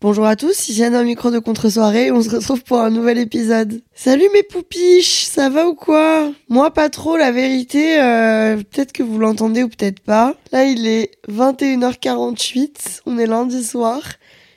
Bonjour 0.00 0.26
à 0.26 0.36
tous, 0.36 0.68
ici 0.68 0.84
Anna 0.84 1.00
au 1.00 1.04
micro 1.04 1.32
de 1.32 1.40
contre-soirée, 1.40 2.12
on 2.12 2.22
se 2.22 2.30
retrouve 2.30 2.62
pour 2.62 2.78
un 2.78 2.88
nouvel 2.88 3.18
épisode. 3.18 3.82
Salut 3.96 4.28
mes 4.32 4.44
poupiches, 4.44 5.24
ça 5.24 5.48
va 5.48 5.66
ou 5.66 5.74
quoi? 5.74 6.30
Moi 6.48 6.72
pas 6.72 6.88
trop, 6.88 7.16
la 7.16 7.32
vérité, 7.32 8.00
euh, 8.00 8.58
peut-être 8.58 8.92
que 8.92 9.02
vous 9.02 9.18
l'entendez 9.18 9.64
ou 9.64 9.68
peut-être 9.68 9.98
pas. 9.98 10.36
Là 10.52 10.66
il 10.66 10.86
est 10.86 11.10
21h48, 11.28 13.00
on 13.06 13.18
est 13.18 13.26
lundi 13.26 13.64
soir, 13.64 14.00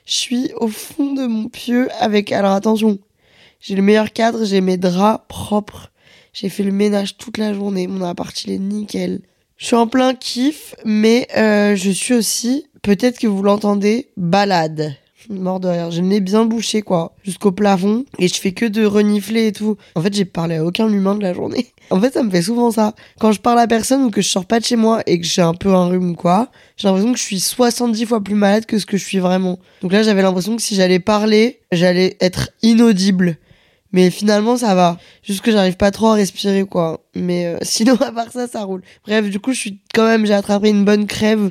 je 0.06 0.12
suis 0.12 0.52
au 0.58 0.68
fond 0.68 1.12
de 1.12 1.26
mon 1.26 1.48
pieu 1.48 1.88
avec, 1.98 2.30
alors 2.30 2.52
attention, 2.52 3.00
j'ai 3.58 3.74
le 3.74 3.82
meilleur 3.82 4.12
cadre, 4.12 4.44
j'ai 4.44 4.60
mes 4.60 4.76
draps 4.76 5.24
propres, 5.26 5.90
j'ai 6.32 6.50
fait 6.50 6.62
le 6.62 6.70
ménage 6.70 7.16
toute 7.16 7.38
la 7.38 7.52
journée, 7.52 7.88
mon 7.88 8.04
appart 8.04 8.44
il 8.44 8.52
est 8.52 8.58
nickel. 8.58 9.22
Je 9.56 9.66
suis 9.66 9.76
en 9.76 9.88
plein 9.88 10.14
kiff, 10.14 10.76
mais 10.84 11.26
euh, 11.36 11.74
je 11.74 11.90
suis 11.90 12.14
aussi, 12.14 12.66
peut-être 12.82 13.18
que 13.18 13.26
vous 13.26 13.42
l'entendez, 13.42 14.08
balade. 14.16 14.96
Mort 15.30 15.60
de 15.60 15.68
rire. 15.68 15.90
J'ai 15.90 16.00
le 16.00 16.08
nez 16.08 16.20
bien 16.20 16.44
bouché, 16.44 16.82
quoi, 16.82 17.14
jusqu'au 17.24 17.52
plafond. 17.52 18.04
Et 18.18 18.28
je 18.28 18.34
fais 18.34 18.52
que 18.52 18.66
de 18.66 18.84
renifler 18.84 19.48
et 19.48 19.52
tout. 19.52 19.76
En 19.94 20.02
fait, 20.02 20.14
j'ai 20.14 20.24
parlé 20.24 20.56
à 20.56 20.64
aucun 20.64 20.88
humain 20.88 21.14
de 21.14 21.22
la 21.22 21.34
journée. 21.34 21.66
En 21.90 22.00
fait, 22.00 22.14
ça 22.14 22.22
me 22.22 22.30
fait 22.30 22.40
souvent 22.40 22.70
ça. 22.70 22.94
Quand 23.20 23.32
je 23.32 23.40
parle 23.40 23.58
à 23.58 23.66
personne 23.66 24.04
ou 24.04 24.10
que 24.10 24.22
je 24.22 24.28
sors 24.28 24.46
pas 24.46 24.60
de 24.60 24.64
chez 24.64 24.76
moi 24.76 25.02
et 25.06 25.20
que 25.20 25.26
j'ai 25.26 25.42
un 25.42 25.52
peu 25.52 25.74
un 25.74 25.88
rhume 25.88 26.16
quoi, 26.16 26.48
j'ai 26.78 26.88
l'impression 26.88 27.12
que 27.12 27.18
je 27.18 27.24
suis 27.24 27.40
70 27.40 28.06
fois 28.06 28.22
plus 28.22 28.34
malade 28.34 28.64
que 28.64 28.78
ce 28.78 28.86
que 28.86 28.96
je 28.96 29.04
suis 29.04 29.18
vraiment. 29.18 29.58
Donc 29.82 29.92
là, 29.92 30.02
j'avais 30.02 30.22
l'impression 30.22 30.56
que 30.56 30.62
si 30.62 30.74
j'allais 30.74 31.00
parler, 31.00 31.60
j'allais 31.70 32.16
être 32.20 32.50
inaudible. 32.62 33.36
Mais 33.92 34.10
finalement, 34.10 34.56
ça 34.56 34.74
va. 34.74 34.96
Juste 35.22 35.42
que 35.42 35.52
j'arrive 35.52 35.76
pas 35.76 35.90
trop 35.90 36.08
à 36.08 36.14
respirer, 36.14 36.64
quoi. 36.64 37.04
Mais 37.14 37.46
euh, 37.46 37.58
sinon, 37.62 37.94
à 37.96 38.10
part 38.10 38.32
ça, 38.32 38.48
ça 38.48 38.62
roule. 38.64 38.82
Bref, 39.06 39.28
du 39.28 39.38
coup, 39.38 39.52
je 39.52 39.58
suis 39.58 39.80
quand 39.94 40.06
même, 40.06 40.24
j'ai 40.24 40.34
attrapé 40.34 40.70
une 40.70 40.84
bonne 40.84 41.06
crève 41.06 41.50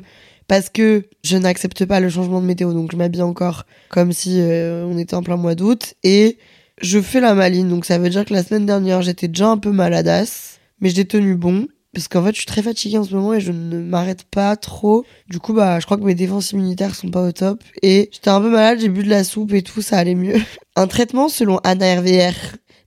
parce 0.52 0.68
que 0.68 1.04
je 1.24 1.38
n'accepte 1.38 1.86
pas 1.86 1.98
le 1.98 2.10
changement 2.10 2.42
de 2.42 2.44
météo. 2.44 2.74
Donc, 2.74 2.92
je 2.92 2.98
m'habille 2.98 3.22
encore 3.22 3.64
comme 3.88 4.12
si 4.12 4.38
euh, 4.38 4.84
on 4.84 4.98
était 4.98 5.14
en 5.14 5.22
plein 5.22 5.38
mois 5.38 5.54
d'août. 5.54 5.94
Et 6.02 6.36
je 6.82 7.00
fais 7.00 7.22
la 7.22 7.32
maline. 7.32 7.70
Donc, 7.70 7.86
ça 7.86 7.96
veut 7.96 8.10
dire 8.10 8.26
que 8.26 8.34
la 8.34 8.42
semaine 8.42 8.66
dernière, 8.66 9.00
j'étais 9.00 9.28
déjà 9.28 9.48
un 9.48 9.56
peu 9.56 9.70
maladasse. 9.72 10.58
Mais 10.82 10.90
j'ai 10.90 11.06
tenu 11.06 11.36
bon. 11.36 11.68
Parce 11.94 12.06
qu'en 12.06 12.22
fait, 12.22 12.32
je 12.32 12.36
suis 12.36 12.46
très 12.46 12.60
fatiguée 12.60 12.98
en 12.98 13.04
ce 13.04 13.14
moment 13.14 13.32
et 13.32 13.40
je 13.40 13.50
ne 13.50 13.78
m'arrête 13.78 14.24
pas 14.24 14.54
trop. 14.56 15.06
Du 15.26 15.38
coup, 15.38 15.54
bah, 15.54 15.80
je 15.80 15.86
crois 15.86 15.96
que 15.96 16.04
mes 16.04 16.14
défenses 16.14 16.52
immunitaires 16.52 16.94
sont 16.94 17.08
pas 17.08 17.26
au 17.26 17.32
top. 17.32 17.64
Et 17.80 18.10
j'étais 18.12 18.28
un 18.28 18.42
peu 18.42 18.50
malade, 18.50 18.78
j'ai 18.78 18.90
bu 18.90 19.04
de 19.04 19.08
la 19.08 19.24
soupe 19.24 19.54
et 19.54 19.62
tout, 19.62 19.80
ça 19.80 19.96
allait 19.96 20.14
mieux. 20.14 20.36
Un 20.76 20.86
traitement 20.86 21.30
selon 21.30 21.60
Anna 21.64 21.98
RVR. 21.98 22.34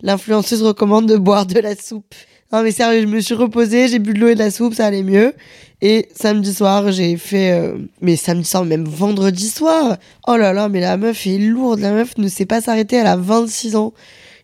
L'influenceuse 0.02 0.61
recommande 0.61 1.08
de 1.08 1.17
boire 1.17 1.47
de 1.47 1.59
la 1.59 1.75
soupe. 1.75 2.13
Non 2.53 2.61
mais 2.61 2.71
sérieux, 2.71 3.01
je 3.01 3.07
me 3.07 3.19
suis 3.19 3.33
reposée, 3.33 3.88
j'ai 3.88 3.99
bu 3.99 4.13
de 4.13 4.19
l'eau 4.19 4.27
et 4.27 4.35
de 4.35 4.39
la 4.39 4.51
soupe, 4.51 4.73
ça 4.75 4.85
allait 4.85 5.03
mieux. 5.03 5.33
Et 5.81 6.07
samedi 6.15 6.53
soir, 6.53 6.91
j'ai 6.91 7.17
fait... 7.17 7.52
euh, 7.52 7.77
Mais 8.02 8.15
samedi 8.15 8.47
soir, 8.47 8.63
même 8.65 8.85
vendredi 8.85 9.49
soir. 9.49 9.97
Oh 10.27 10.37
là 10.37 10.53
là, 10.53 10.69
mais 10.69 10.79
la 10.79 10.95
meuf 10.97 11.27
est 11.27 11.37
lourde. 11.37 11.79
La 11.79 11.91
meuf 11.91 12.17
ne 12.17 12.27
sait 12.27 12.45
pas 12.45 12.61
s'arrêter, 12.61 12.95
elle 12.97 13.07
a 13.07 13.17
26 13.17 13.75
ans. 13.75 13.93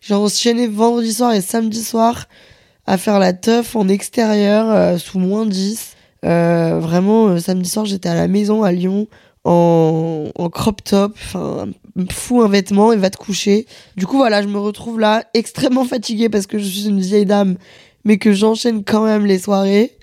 J'ai 0.00 0.14
enchaîné 0.14 0.66
vendredi 0.66 1.12
soir 1.14 1.32
et 1.32 1.40
samedi 1.40 1.82
soir 1.82 2.26
à 2.86 2.98
faire 2.98 3.18
la 3.20 3.32
teuf 3.32 3.76
en 3.76 3.88
extérieur 3.88 4.68
euh, 4.70 4.98
sous 4.98 5.18
moins 5.20 5.46
10. 5.46 5.92
Euh, 6.24 6.78
vraiment, 6.80 7.28
euh, 7.28 7.38
samedi 7.38 7.68
soir, 7.70 7.86
j'étais 7.86 8.08
à 8.08 8.14
la 8.14 8.28
maison 8.28 8.62
à 8.64 8.72
Lyon 8.72 9.06
en, 9.44 10.28
en 10.34 10.50
crop 10.50 10.82
top. 10.84 11.16
Enfin, 11.24 11.68
fous 12.10 12.42
un 12.42 12.48
vêtement 12.48 12.92
et 12.92 12.96
va 12.96 13.10
te 13.10 13.16
coucher. 13.16 13.66
Du 13.96 14.06
coup, 14.06 14.16
voilà, 14.16 14.42
je 14.42 14.48
me 14.48 14.58
retrouve 14.58 14.98
là 15.00 15.24
extrêmement 15.34 15.84
fatiguée 15.84 16.28
parce 16.28 16.46
que 16.46 16.58
je 16.58 16.64
suis 16.64 16.88
une 16.88 17.00
vieille 17.00 17.26
dame, 17.26 17.56
mais 18.04 18.18
que 18.18 18.32
j'enchaîne 18.32 18.84
quand 18.84 19.04
même 19.04 19.26
les 19.26 19.38
soirées. 19.38 19.96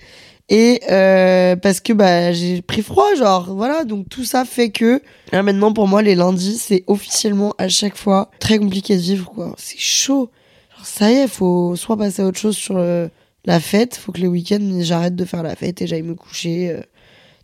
Et 0.48 0.80
euh, 0.90 1.54
parce 1.54 1.78
que 1.80 1.92
bah 1.92 2.32
j'ai 2.32 2.60
pris 2.60 2.82
froid, 2.82 3.14
genre 3.16 3.54
voilà, 3.54 3.84
donc 3.84 4.08
tout 4.08 4.24
ça 4.24 4.44
fait 4.44 4.70
que 4.70 5.00
là 5.30 5.44
maintenant 5.44 5.72
pour 5.72 5.86
moi 5.86 6.02
les 6.02 6.16
lundis 6.16 6.58
c'est 6.58 6.82
officiellement 6.88 7.54
à 7.56 7.68
chaque 7.68 7.96
fois 7.96 8.32
très 8.40 8.58
compliqué 8.58 8.96
de 8.96 9.00
vivre 9.00 9.30
quoi. 9.30 9.54
C'est 9.56 9.78
chaud. 9.78 10.28
Genre, 10.76 10.86
ça 10.86 11.12
y 11.12 11.14
est, 11.14 11.28
faut 11.28 11.76
soit 11.76 11.96
passer 11.96 12.22
à 12.22 12.26
autre 12.26 12.40
chose 12.40 12.56
sur 12.56 12.78
euh, 12.78 13.06
la 13.44 13.60
fête, 13.60 13.94
faut 13.94 14.10
que 14.10 14.20
les 14.20 14.26
week-ends 14.26 14.80
j'arrête 14.80 15.14
de 15.14 15.24
faire 15.24 15.44
la 15.44 15.54
fête 15.54 15.82
et 15.82 15.86
j'aille 15.86 16.02
me 16.02 16.16
coucher 16.16 16.70
euh, 16.70 16.80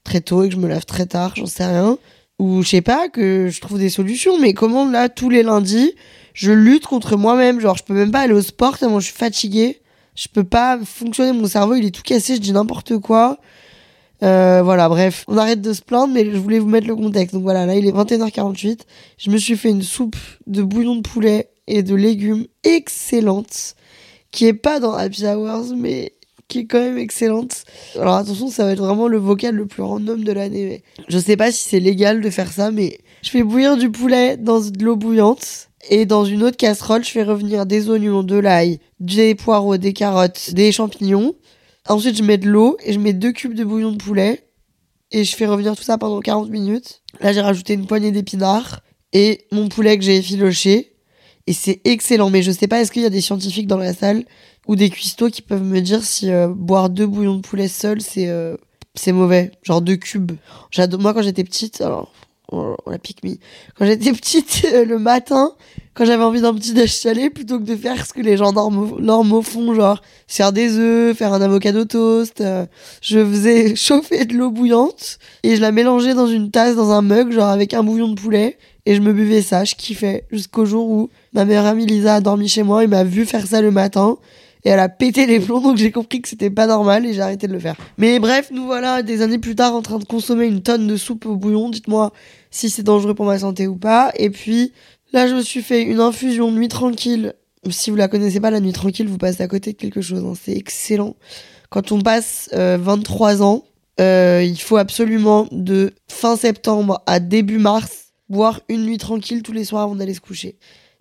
très 0.02 0.20
tôt 0.20 0.42
et 0.42 0.48
que 0.48 0.54
je 0.54 0.60
me 0.60 0.66
lave 0.66 0.84
très 0.84 1.06
tard, 1.06 1.34
j'en 1.36 1.46
sais 1.46 1.64
rien. 1.64 1.98
Ou 2.40 2.62
je 2.62 2.68
sais 2.68 2.82
pas, 2.82 3.08
que 3.08 3.48
je 3.50 3.60
trouve 3.60 3.78
des 3.78 3.88
solutions, 3.88 4.38
mais 4.38 4.52
comment 4.52 4.84
là 4.84 5.08
tous 5.08 5.30
les 5.30 5.44
lundis 5.44 5.94
je 6.34 6.52
lutte 6.52 6.86
contre 6.86 7.16
moi-même, 7.16 7.60
genre 7.60 7.76
je 7.78 7.84
peux 7.84 7.94
même 7.94 8.10
pas 8.10 8.20
aller 8.20 8.34
au 8.34 8.42
sport 8.42 8.78
tellement 8.78 9.00
je 9.00 9.06
suis 9.06 9.16
fatiguée. 9.16 9.80
Je 10.16 10.28
peux 10.28 10.44
pas 10.44 10.78
fonctionner, 10.84 11.32
mon 11.32 11.46
cerveau 11.46 11.74
il 11.74 11.84
est 11.84 11.90
tout 11.90 12.02
cassé, 12.02 12.36
je 12.36 12.40
dis 12.40 12.52
n'importe 12.52 12.98
quoi. 12.98 13.38
Euh, 14.22 14.62
voilà, 14.62 14.88
bref, 14.88 15.24
on 15.28 15.36
arrête 15.36 15.60
de 15.60 15.72
se 15.72 15.82
plaindre, 15.82 16.12
mais 16.14 16.24
je 16.24 16.38
voulais 16.38 16.58
vous 16.58 16.68
mettre 16.68 16.86
le 16.86 16.96
contexte. 16.96 17.34
Donc 17.34 17.42
voilà, 17.42 17.66
là 17.66 17.76
il 17.76 17.86
est 17.86 17.92
21h48. 17.92 18.80
Je 19.18 19.30
me 19.30 19.36
suis 19.36 19.56
fait 19.56 19.68
une 19.68 19.82
soupe 19.82 20.16
de 20.46 20.62
bouillon 20.62 20.96
de 20.96 21.02
poulet 21.02 21.50
et 21.66 21.82
de 21.82 21.94
légumes 21.94 22.46
excellente, 22.64 23.74
qui 24.30 24.46
est 24.46 24.54
pas 24.54 24.80
dans 24.80 24.94
Happy 24.94 25.26
Hours, 25.26 25.74
mais 25.76 26.12
qui 26.48 26.60
est 26.60 26.66
quand 26.66 26.80
même 26.80 26.98
excellente. 26.98 27.64
Alors 27.96 28.14
attention, 28.14 28.48
ça 28.48 28.64
va 28.64 28.72
être 28.72 28.82
vraiment 28.82 29.08
le 29.08 29.18
vocal 29.18 29.54
le 29.54 29.66
plus 29.66 29.82
random 29.82 30.24
de 30.24 30.32
l'année. 30.32 30.64
Mais 30.64 31.04
je 31.08 31.18
sais 31.18 31.36
pas 31.36 31.52
si 31.52 31.68
c'est 31.68 31.80
légal 31.80 32.20
de 32.20 32.30
faire 32.30 32.52
ça, 32.52 32.70
mais 32.70 32.98
je 33.22 33.30
fais 33.30 33.42
bouillir 33.42 33.76
du 33.76 33.90
poulet 33.90 34.36
dans 34.36 34.60
de 34.60 34.84
l'eau 34.84 34.96
bouillante. 34.96 35.68
Et 35.88 36.06
dans 36.06 36.24
une 36.24 36.42
autre 36.42 36.56
casserole, 36.56 37.04
je 37.04 37.10
fais 37.10 37.22
revenir 37.22 37.66
des 37.66 37.88
oignons, 37.88 38.22
de 38.22 38.36
l'ail, 38.36 38.80
des 39.00 39.34
poireaux, 39.34 39.76
des 39.76 39.92
carottes, 39.92 40.52
des 40.52 40.72
champignons. 40.72 41.34
Ensuite, 41.88 42.16
je 42.16 42.22
mets 42.22 42.38
de 42.38 42.48
l'eau 42.48 42.76
et 42.84 42.92
je 42.92 42.98
mets 42.98 43.12
deux 43.12 43.32
cubes 43.32 43.54
de 43.54 43.64
bouillon 43.64 43.92
de 43.92 43.96
poulet. 43.96 44.42
Et 45.12 45.22
je 45.24 45.36
fais 45.36 45.46
revenir 45.46 45.76
tout 45.76 45.84
ça 45.84 45.98
pendant 45.98 46.20
40 46.20 46.50
minutes. 46.50 47.02
Là, 47.20 47.32
j'ai 47.32 47.40
rajouté 47.40 47.74
une 47.74 47.86
poignée 47.86 48.10
d'épinards 48.10 48.80
et 49.12 49.46
mon 49.52 49.68
poulet 49.68 49.96
que 49.96 50.04
j'ai 50.04 50.16
effiloché. 50.16 50.94
Et 51.46 51.52
c'est 51.52 51.80
excellent. 51.84 52.30
Mais 52.30 52.42
je 52.42 52.50
sais 52.50 52.66
pas, 52.66 52.80
est-ce 52.80 52.90
qu'il 52.90 53.02
y 53.02 53.06
a 53.06 53.10
des 53.10 53.20
scientifiques 53.20 53.68
dans 53.68 53.76
la 53.76 53.94
salle 53.94 54.24
ou 54.66 54.74
des 54.74 54.90
cuistots 54.90 55.30
qui 55.30 55.42
peuvent 55.42 55.62
me 55.62 55.80
dire 55.80 56.02
si 56.02 56.32
euh, 56.32 56.48
boire 56.48 56.90
deux 56.90 57.06
bouillons 57.06 57.36
de 57.36 57.42
poulet 57.42 57.68
seul, 57.68 58.00
c'est 58.00 58.28
euh, 58.28 58.56
mauvais? 59.08 59.52
Genre 59.62 59.80
deux 59.80 59.96
cubes. 59.96 60.32
Moi, 60.98 61.14
quand 61.14 61.22
j'étais 61.22 61.44
petite, 61.44 61.80
alors 61.80 62.12
oh, 62.52 62.76
la 62.86 62.98
pique. 62.98 63.20
Quand 63.78 63.86
j'étais 63.86 64.12
petite, 64.12 64.66
euh, 64.72 64.84
le 64.84 64.98
matin, 64.98 65.52
quand 65.94 66.04
j'avais 66.04 66.24
envie 66.24 66.40
d'un 66.40 66.54
petit 66.54 66.74
déj 66.74 66.92
salé, 66.92 67.30
plutôt 67.30 67.58
que 67.58 67.64
de 67.64 67.74
faire 67.76 68.06
ce 68.06 68.12
que 68.12 68.20
les 68.20 68.36
gens 68.36 68.52
normaux 68.52 69.42
font, 69.42 69.74
genre 69.74 70.02
faire 70.26 70.52
des 70.52 70.76
œufs, 70.76 71.16
faire 71.16 71.32
un 71.32 71.40
avocado 71.40 71.84
toast, 71.84 72.40
euh, 72.40 72.66
je 73.00 73.24
faisais 73.24 73.74
chauffer 73.76 74.24
de 74.24 74.34
l'eau 74.34 74.50
bouillante 74.50 75.18
et 75.42 75.56
je 75.56 75.60
la 75.60 75.72
mélangeais 75.72 76.14
dans 76.14 76.26
une 76.26 76.50
tasse, 76.50 76.76
dans 76.76 76.90
un 76.90 77.02
mug, 77.02 77.32
genre 77.32 77.48
avec 77.48 77.74
un 77.74 77.82
bouillon 77.82 78.08
de 78.08 78.20
poulet. 78.20 78.58
Et 78.88 78.94
je 78.94 79.00
me 79.00 79.12
buvais 79.12 79.42
ça, 79.42 79.64
je 79.64 79.74
kiffais, 79.74 80.26
jusqu'au 80.30 80.64
jour 80.64 80.88
où 80.88 81.10
ma 81.32 81.44
meilleure 81.44 81.66
amie 81.66 81.86
Lisa 81.86 82.14
a 82.14 82.20
dormi 82.20 82.48
chez 82.48 82.62
moi 82.62 82.84
et 82.84 82.86
m'a 82.86 83.02
vu 83.02 83.26
faire 83.26 83.44
ça 83.44 83.60
le 83.60 83.72
matin. 83.72 84.16
Et 84.66 84.70
elle 84.70 84.80
a 84.80 84.88
pété 84.88 85.26
les 85.26 85.38
plombs, 85.38 85.60
donc 85.60 85.76
j'ai 85.76 85.92
compris 85.92 86.20
que 86.20 86.28
c'était 86.28 86.50
pas 86.50 86.66
normal 86.66 87.06
et 87.06 87.14
j'ai 87.14 87.20
arrêté 87.20 87.46
de 87.46 87.52
le 87.52 87.60
faire. 87.60 87.76
Mais 87.98 88.18
bref, 88.18 88.48
nous 88.50 88.64
voilà 88.64 89.04
des 89.04 89.22
années 89.22 89.38
plus 89.38 89.54
tard 89.54 89.76
en 89.76 89.80
train 89.80 90.00
de 90.00 90.04
consommer 90.04 90.46
une 90.46 90.60
tonne 90.60 90.88
de 90.88 90.96
soupe 90.96 91.24
au 91.24 91.36
bouillon. 91.36 91.70
Dites-moi 91.70 92.12
si 92.50 92.68
c'est 92.68 92.82
dangereux 92.82 93.14
pour 93.14 93.26
ma 93.26 93.38
santé 93.38 93.68
ou 93.68 93.76
pas. 93.76 94.10
Et 94.16 94.28
puis 94.28 94.72
là, 95.12 95.28
je 95.28 95.36
me 95.36 95.42
suis 95.42 95.62
fait 95.62 95.82
une 95.82 96.00
infusion 96.00 96.50
nuit 96.50 96.66
tranquille. 96.66 97.34
Si 97.70 97.90
vous 97.90 97.96
la 97.96 98.08
connaissez 98.08 98.40
pas, 98.40 98.50
la 98.50 98.58
nuit 98.58 98.72
tranquille, 98.72 99.06
vous 99.06 99.18
passez 99.18 99.40
à 99.40 99.46
côté 99.46 99.72
de 99.72 99.76
quelque 99.76 100.00
chose. 100.00 100.24
hein. 100.24 100.32
C'est 100.34 100.56
excellent. 100.56 101.14
Quand 101.70 101.92
on 101.92 102.00
passe 102.00 102.50
euh, 102.52 102.76
23 102.76 103.44
ans, 103.44 103.62
euh, 104.00 104.42
il 104.44 104.60
faut 104.60 104.78
absolument 104.78 105.46
de 105.52 105.94
fin 106.08 106.34
septembre 106.34 107.04
à 107.06 107.20
début 107.20 107.58
mars 107.58 108.06
boire 108.28 108.60
une 108.68 108.84
nuit 108.84 108.98
tranquille 108.98 109.44
tous 109.44 109.52
les 109.52 109.64
soirs 109.64 109.84
avant 109.84 109.94
d'aller 109.94 110.14
se 110.14 110.20
coucher. 110.20 110.58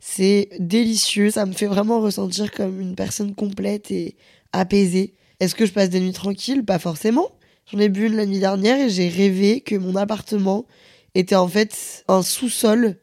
C'est 0.07 0.49
délicieux, 0.59 1.31
ça 1.31 1.47
me 1.47 1.51
fait 1.51 1.65
vraiment 1.65 1.99
ressentir 1.99 2.51
comme 2.51 2.79
une 2.79 2.93
personne 2.93 3.33
complète 3.33 3.89
et 3.89 4.15
apaisée. 4.53 5.15
Est-ce 5.39 5.55
que 5.55 5.65
je 5.65 5.73
passe 5.73 5.89
des 5.89 5.99
nuits 5.99 6.13
tranquilles? 6.13 6.63
Pas 6.63 6.77
forcément. 6.77 7.31
J'en 7.65 7.79
ai 7.79 7.89
bu 7.89 8.05
une 8.05 8.15
la 8.15 8.27
nuit 8.27 8.39
dernière 8.39 8.79
et 8.79 8.89
j'ai 8.91 9.09
rêvé 9.09 9.61
que 9.61 9.75
mon 9.75 9.95
appartement 9.95 10.67
était 11.15 11.35
en 11.35 11.47
fait 11.47 12.05
un 12.07 12.21
sous-sol 12.21 12.97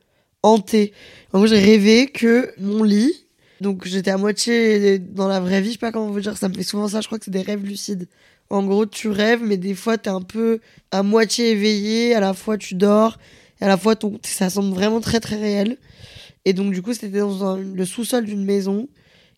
hanté. 0.45 0.93
Gros, 1.35 1.49
j'ai 1.49 1.59
rêvé 1.59 2.07
que 2.07 2.55
mon 2.57 2.85
lit, 2.85 3.13
donc 3.61 3.85
j'étais 3.85 4.13
à 4.13 4.17
moitié 4.17 5.01
dans 5.01 5.27
la 5.27 5.41
vraie 5.41 5.61
vie, 5.61 5.71
je 5.71 5.73
sais 5.73 5.79
pas 5.79 5.91
comment 5.91 6.09
vous 6.09 6.21
dire, 6.21 6.39
ça 6.39 6.49
me 6.49 6.55
fait 6.55 6.63
souvent 6.63 6.87
ça, 6.87 7.01
je 7.01 7.09
crois 7.09 7.19
que 7.19 7.25
c'est 7.25 7.33
des 7.33 7.43
rêves 7.43 7.65
lucides. 7.65 8.07
En 8.49 8.63
gros, 8.63 8.87
tu 8.87 9.09
rêves, 9.09 9.43
mais 9.43 9.57
des 9.57 9.75
fois, 9.75 9.99
t'es 9.99 10.09
un 10.09 10.23
peu 10.23 10.61
à 10.93 11.03
moitié 11.03 11.51
éveillé, 11.51 12.15
à 12.15 12.21
la 12.21 12.33
fois 12.33 12.57
tu 12.59 12.77
dors, 12.77 13.19
et 13.61 13.65
à 13.65 13.69
la 13.69 13.77
fois 13.77 13.97
ton... 13.97 14.21
ça 14.23 14.51
semble 14.51 14.73
vraiment 14.73 15.01
très 15.01 15.19
très 15.19 15.37
réel. 15.37 15.79
Et 16.45 16.53
donc, 16.53 16.73
du 16.73 16.83
coup, 16.83 16.93
c'était 16.93 17.19
dans 17.19 17.57
le 17.57 17.85
sous-sol 17.85 18.25
d'une 18.25 18.45
maison 18.45 18.89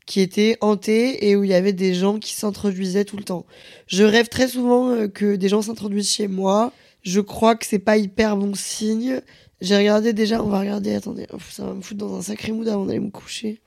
qui 0.06 0.20
était 0.20 0.56
hantée 0.60 1.28
et 1.28 1.36
où 1.36 1.44
il 1.44 1.50
y 1.50 1.54
avait 1.54 1.72
des 1.72 1.94
gens 1.94 2.18
qui 2.18 2.34
s'introduisaient 2.34 3.04
tout 3.04 3.16
le 3.16 3.24
temps. 3.24 3.46
Je 3.86 4.04
rêve 4.04 4.28
très 4.28 4.48
souvent 4.48 4.90
euh, 4.90 5.08
que 5.08 5.36
des 5.36 5.48
gens 5.48 5.62
s'introduisent 5.62 6.10
chez 6.10 6.28
moi. 6.28 6.72
Je 7.02 7.20
crois 7.20 7.54
que 7.54 7.66
c'est 7.66 7.78
pas 7.78 7.96
hyper 7.96 8.36
bon 8.36 8.54
signe. 8.54 9.20
J'ai 9.60 9.76
regardé 9.76 10.12
déjà, 10.12 10.42
on 10.42 10.48
va 10.48 10.60
regarder, 10.60 10.94
attendez, 10.94 11.26
Ouf, 11.32 11.50
ça 11.50 11.64
va 11.64 11.74
me 11.74 11.80
foutre 11.80 12.00
dans 12.00 12.16
un 12.16 12.22
sacré 12.22 12.52
mood 12.52 12.68
avant 12.68 12.84
d'aller 12.84 13.00
me 13.00 13.10
coucher. 13.10 13.60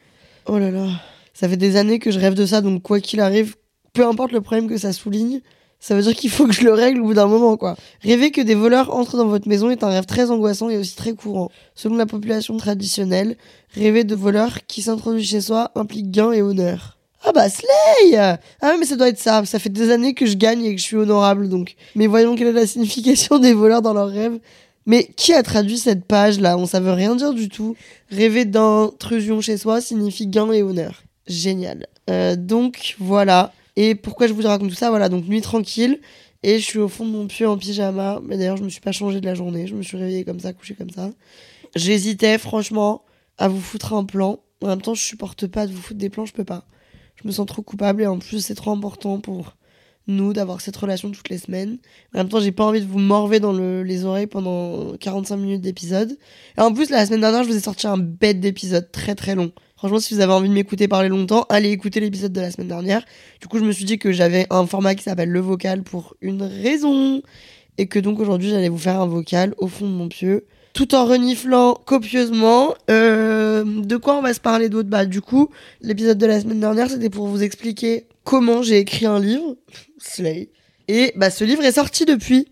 Oh 0.46 0.60
là 0.60 0.70
là. 0.70 0.88
Ça 1.34 1.48
fait 1.50 1.58
des 1.58 1.76
années 1.76 2.00
que 2.00 2.12
je 2.12 2.20
rêve 2.20 2.34
de 2.34 2.46
ça, 2.46 2.62
donc 2.62 2.82
quoi 2.84 3.00
qu'il 3.00 3.20
arrive, 3.20 3.56
peu 3.94 4.06
importe 4.06 4.32
le 4.32 4.42
problème 4.42 4.68
que 4.68 4.78
ça 4.78 4.94
souligne, 4.94 5.42
ça 5.80 5.96
veut 5.96 6.02
dire 6.02 6.16
qu'il 6.16 6.30
faut 6.30 6.48
que 6.48 6.54
je 6.54 6.64
le 6.64 6.74
règle 6.74 7.02
au 7.02 7.06
bout 7.06 7.14
d'un 7.14 7.28
moment, 7.28 7.56
quoi. 7.56 7.76
Rêver 8.02 8.32
que 8.32 8.42
des 8.42 8.56
voleurs 8.56 8.96
entrent 8.96 9.18
dans 9.18 9.28
votre 9.28 9.48
maison 9.48 9.70
est 9.70 9.84
un 9.84 9.90
rêve 9.90 10.06
très 10.06 10.32
angoissant 10.32 10.70
et 10.70 10.78
aussi 10.78 10.96
très 10.96 11.14
courant. 11.14 11.52
Selon 11.76 11.96
la 11.96 12.06
population 12.06 12.58
traditionnelle, 12.58 13.38
rêver 13.74 14.04
de 14.04 14.16
voleurs 14.16 14.66
qui 14.68 14.82
s'introduisent 14.82 15.30
chez 15.30 15.42
soi 15.42 15.72
implique 15.76 16.12
gain 16.12 16.32
et 16.32 16.42
honneur. 16.42 16.98
Ah 17.24 17.32
bah 17.32 17.50
Slay 17.50 18.16
Ah 18.16 18.40
ouais, 18.64 18.78
mais 18.80 18.86
ça 18.86 18.96
doit 18.96 19.10
être 19.10 19.20
ça. 19.20 19.44
Ça 19.46 19.60
fait 19.60 19.70
des 19.70 19.92
années 19.92 20.14
que 20.14 20.26
je 20.26 20.36
gagne 20.36 20.64
et 20.64 20.76
que 20.76 20.82
je 20.82 20.86
suis 20.86 20.96
honorable, 20.96 21.50
donc. 21.50 21.76
Mais 21.96 22.08
voyons 22.08 22.36
quelle 22.36 22.48
est 22.48 22.54
la 22.54 22.68
signification 22.68 23.40
des 23.40 23.54
voleurs 23.54 23.82
dans 23.82 23.94
leurs 23.94 24.10
rêves. 24.10 24.40
Mais 24.86 25.04
qui 25.18 25.34
a 25.34 25.44
traduit 25.44 25.78
cette 25.78 26.06
page 26.06 26.40
là? 26.40 26.58
On 26.58 26.66
ça 26.66 26.80
veut 26.80 26.94
rien 26.94 27.16
dire 27.16 27.34
du 27.34 27.50
tout. 27.50 27.76
Rêver 28.10 28.46
d'intrusion 28.46 29.42
chez 29.42 29.58
soi 29.58 29.82
signifie 29.82 30.28
gain 30.28 30.52
et 30.52 30.64
honneur. 30.64 31.04
Génial. 31.28 31.88
Euh, 32.10 32.36
donc 32.38 32.96
voilà. 33.00 33.52
Et 33.80 33.94
pourquoi 33.96 34.28
je 34.28 34.34
vous 34.34 34.42
raconte 34.42 34.70
tout 34.70 34.76
ça 34.76 34.90
Voilà, 34.90 35.08
donc 35.08 35.26
nuit 35.28 35.40
tranquille. 35.42 36.02
Et 36.44 36.60
je 36.60 36.64
suis 36.66 36.80
au 36.80 36.88
fond 36.88 37.06
de 37.06 37.12
mon 37.12 37.28
pieu 37.28 37.48
en 37.48 37.58
pyjama. 37.58 38.20
Mais 38.24 38.38
d'ailleurs, 38.38 38.58
je 38.58 38.64
me 38.64 38.70
suis 38.70 38.82
pas 38.82 38.92
changée 38.92 39.22
de 39.22 39.26
la 39.26 39.36
journée. 39.36 39.68
Je 39.68 39.76
me 39.76 39.84
suis 39.84 39.98
réveillée 39.98 40.26
comme 40.26 40.40
ça, 40.40 40.52
couchée 40.52 40.74
comme 40.76 40.90
ça. 40.90 41.12
J'hésitais 41.76 42.38
franchement 42.38 43.04
à 43.38 43.48
vous 43.48 43.62
foutre 43.62 43.94
un 43.94 44.04
plan. 44.04 44.40
En 44.64 44.68
même 44.68 44.82
temps, 44.82 44.96
je 44.96 45.02
supporte 45.04 45.46
pas 45.48 45.68
de 45.68 45.72
vous 45.72 45.82
foutre 45.82 46.00
des 46.00 46.10
plans, 46.10 46.26
je 46.26 46.34
peux 46.34 46.44
pas. 46.44 46.66
Je 47.22 47.28
me 47.28 47.32
sens 47.32 47.46
trop 47.46 47.62
coupable 47.62 48.02
et 48.02 48.08
en 48.08 48.18
plus, 48.18 48.40
c'est 48.44 48.56
trop 48.56 48.72
important 48.72 49.20
pour 49.20 49.56
nous 50.08 50.34
d'avoir 50.34 50.62
cette 50.62 50.78
relation 50.78 51.12
toutes 51.12 51.30
les 51.30 51.38
semaines. 51.38 51.78
En 52.16 52.20
même 52.20 52.30
temps, 52.30 52.40
j'ai 52.40 52.52
pas 52.54 52.66
envie 52.66 52.80
de 52.82 52.86
vous 52.88 52.98
morver 53.00 53.40
dans 53.40 53.52
le- 53.54 53.84
les 53.84 54.06
oreilles 54.06 54.26
pendant 54.28 54.96
45 54.98 55.36
minutes 55.38 55.62
d'épisode. 55.62 56.18
Et 56.58 56.62
en 56.62 56.74
plus, 56.74 56.90
la 56.90 57.06
semaine 57.06 57.22
dernière, 57.22 57.44
je 57.44 57.50
vous 57.50 57.56
ai 57.58 57.60
sorti 57.60 57.86
un 57.88 57.98
bête 57.98 58.40
d'épisode 58.40 58.92
très 58.92 59.16
très 59.16 59.36
long. 59.36 59.52
Franchement, 59.78 60.00
si 60.00 60.16
vous 60.16 60.22
avez 60.22 60.34
envie 60.34 60.50
de 60.50 60.54
m'écouter 60.54 60.88
parler 60.88 61.08
longtemps, 61.08 61.46
allez 61.50 61.70
écouter 61.70 62.00
l'épisode 62.00 62.34
de 62.34 62.42
la 62.42 62.50
semaine 62.50 62.68
dernière. 62.68 63.06
Du 63.40 63.48
coup, 63.48 63.60
je 63.60 63.64
me 63.64 63.72
suis 63.72 63.86
dit 63.86 64.00
que 64.00 64.12
j'avais 64.12 64.48
un 64.50 64.66
format 64.66 64.96
qui 64.96 65.04
s'appelle 65.04 65.30
le 65.30 65.40
vocal 65.40 65.84
pour 65.84 66.16
une 66.22 66.42
raison. 66.42 67.22
Et 67.78 67.86
que 67.86 68.00
donc 68.00 68.20
aujourd'hui, 68.20 68.50
j'allais 68.50 68.70
vous 68.70 68.80
faire 68.80 69.00
un 69.00 69.06
vocal 69.06 69.54
au 69.60 69.68
fond 69.68 69.86
de 69.86 69.94
mon 69.94 70.10
pieu. 70.10 70.46
Tout 70.74 70.96
en 70.96 71.06
reniflant 71.06 71.76
copieusement. 71.86 72.74
Euh, 72.90 73.64
de 73.64 73.98
quoi 73.98 74.18
on 74.18 74.22
va 74.24 74.34
se 74.34 74.40
parler 74.40 74.68
d'autre? 74.68 74.90
Bah, 74.90 75.06
du 75.06 75.22
coup, 75.22 75.50
l'épisode 75.82 76.18
de 76.18 76.26
la 76.26 76.42
semaine 76.42 76.60
dernière, 76.60 76.90
c'était 76.90 77.12
pour 77.12 77.28
vous 77.28 77.44
expliquer 77.44 78.08
comment 78.24 78.64
j'ai 78.64 78.80
écrit 78.80 79.06
un 79.06 79.20
livre. 79.20 79.56
Slay. 80.00 80.50
Et 80.88 81.14
bah, 81.16 81.30
ce 81.30 81.44
livre 81.44 81.64
est 81.64 81.74
sorti 81.74 82.06
depuis. 82.06 82.48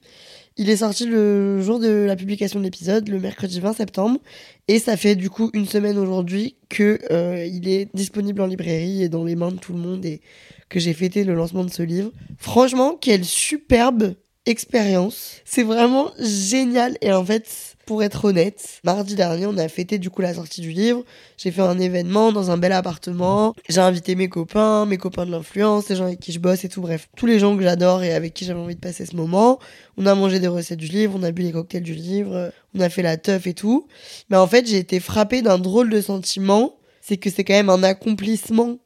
Il 0.57 0.69
est 0.69 0.77
sorti 0.77 1.05
le 1.05 1.59
jour 1.61 1.79
de 1.79 2.05
la 2.07 2.15
publication 2.15 2.59
de 2.59 2.63
l'épisode, 2.63 3.09
le 3.09 3.19
mercredi 3.19 3.59
20 3.59 3.73
septembre. 3.73 4.19
Et 4.67 4.79
ça 4.79 4.97
fait 4.97 5.15
du 5.15 5.29
coup 5.29 5.51
une 5.53 5.67
semaine 5.67 5.97
aujourd'hui 5.97 6.57
que 6.69 6.99
euh, 7.11 7.45
il 7.45 7.67
est 7.67 7.87
disponible 7.93 8.41
en 8.41 8.47
librairie 8.47 9.03
et 9.03 9.09
dans 9.09 9.23
les 9.23 9.35
mains 9.35 9.51
de 9.51 9.57
tout 9.57 9.73
le 9.73 9.79
monde 9.79 10.03
et 10.05 10.21
que 10.69 10.79
j'ai 10.79 10.93
fêté 10.93 11.23
le 11.23 11.35
lancement 11.35 11.63
de 11.63 11.69
ce 11.69 11.83
livre. 11.83 12.11
Franchement, 12.37 12.97
quelle 12.99 13.25
superbe 13.25 14.15
expérience. 14.45 15.41
C'est 15.45 15.63
vraiment 15.63 16.11
génial. 16.19 16.97
Et 17.01 17.11
en 17.11 17.25
fait, 17.25 17.75
pour 17.85 18.03
être 18.03 18.25
honnête, 18.25 18.79
mardi 18.83 19.15
dernier, 19.15 19.45
on 19.45 19.57
a 19.57 19.67
fêté 19.67 19.99
du 19.99 20.09
coup 20.09 20.21
la 20.21 20.33
sortie 20.33 20.61
du 20.61 20.71
livre. 20.71 21.03
J'ai 21.37 21.51
fait 21.51 21.61
un 21.61 21.77
événement 21.79 22.31
dans 22.31 22.51
un 22.51 22.57
bel 22.57 22.71
appartement. 22.71 23.53
J'ai 23.69 23.81
invité 23.81 24.15
mes 24.15 24.27
copains, 24.27 24.85
mes 24.85 24.97
copains 24.97 25.25
de 25.25 25.31
l'influence, 25.31 25.89
les 25.89 25.95
gens 25.95 26.05
avec 26.05 26.19
qui 26.19 26.31
je 26.31 26.39
bosse 26.39 26.63
et 26.63 26.69
tout. 26.69 26.81
Bref, 26.81 27.07
tous 27.15 27.25
les 27.25 27.39
gens 27.39 27.55
que 27.55 27.63
j'adore 27.63 28.03
et 28.03 28.13
avec 28.13 28.33
qui 28.33 28.45
j'avais 28.45 28.59
envie 28.59 28.75
de 28.75 28.79
passer 28.79 29.05
ce 29.05 29.15
moment. 29.15 29.59
On 29.97 30.05
a 30.05 30.15
mangé 30.15 30.39
des 30.39 30.47
recettes 30.47 30.79
du 30.79 30.87
livre, 30.87 31.17
on 31.17 31.23
a 31.23 31.31
bu 31.31 31.43
les 31.43 31.51
cocktails 31.51 31.83
du 31.83 31.93
livre, 31.93 32.51
on 32.73 32.79
a 32.79 32.89
fait 32.89 33.03
la 33.03 33.17
teuf 33.17 33.47
et 33.47 33.53
tout. 33.53 33.87
Mais 34.29 34.37
en 34.37 34.47
fait, 34.47 34.67
j'ai 34.67 34.77
été 34.77 34.99
frappée 34.99 35.41
d'un 35.41 35.59
drôle 35.59 35.89
de 35.89 36.01
sentiment. 36.01 36.77
C'est 37.01 37.17
que 37.17 37.29
c'est 37.29 37.43
quand 37.43 37.53
même 37.53 37.69
un 37.69 37.83
accomplissement 37.83 38.77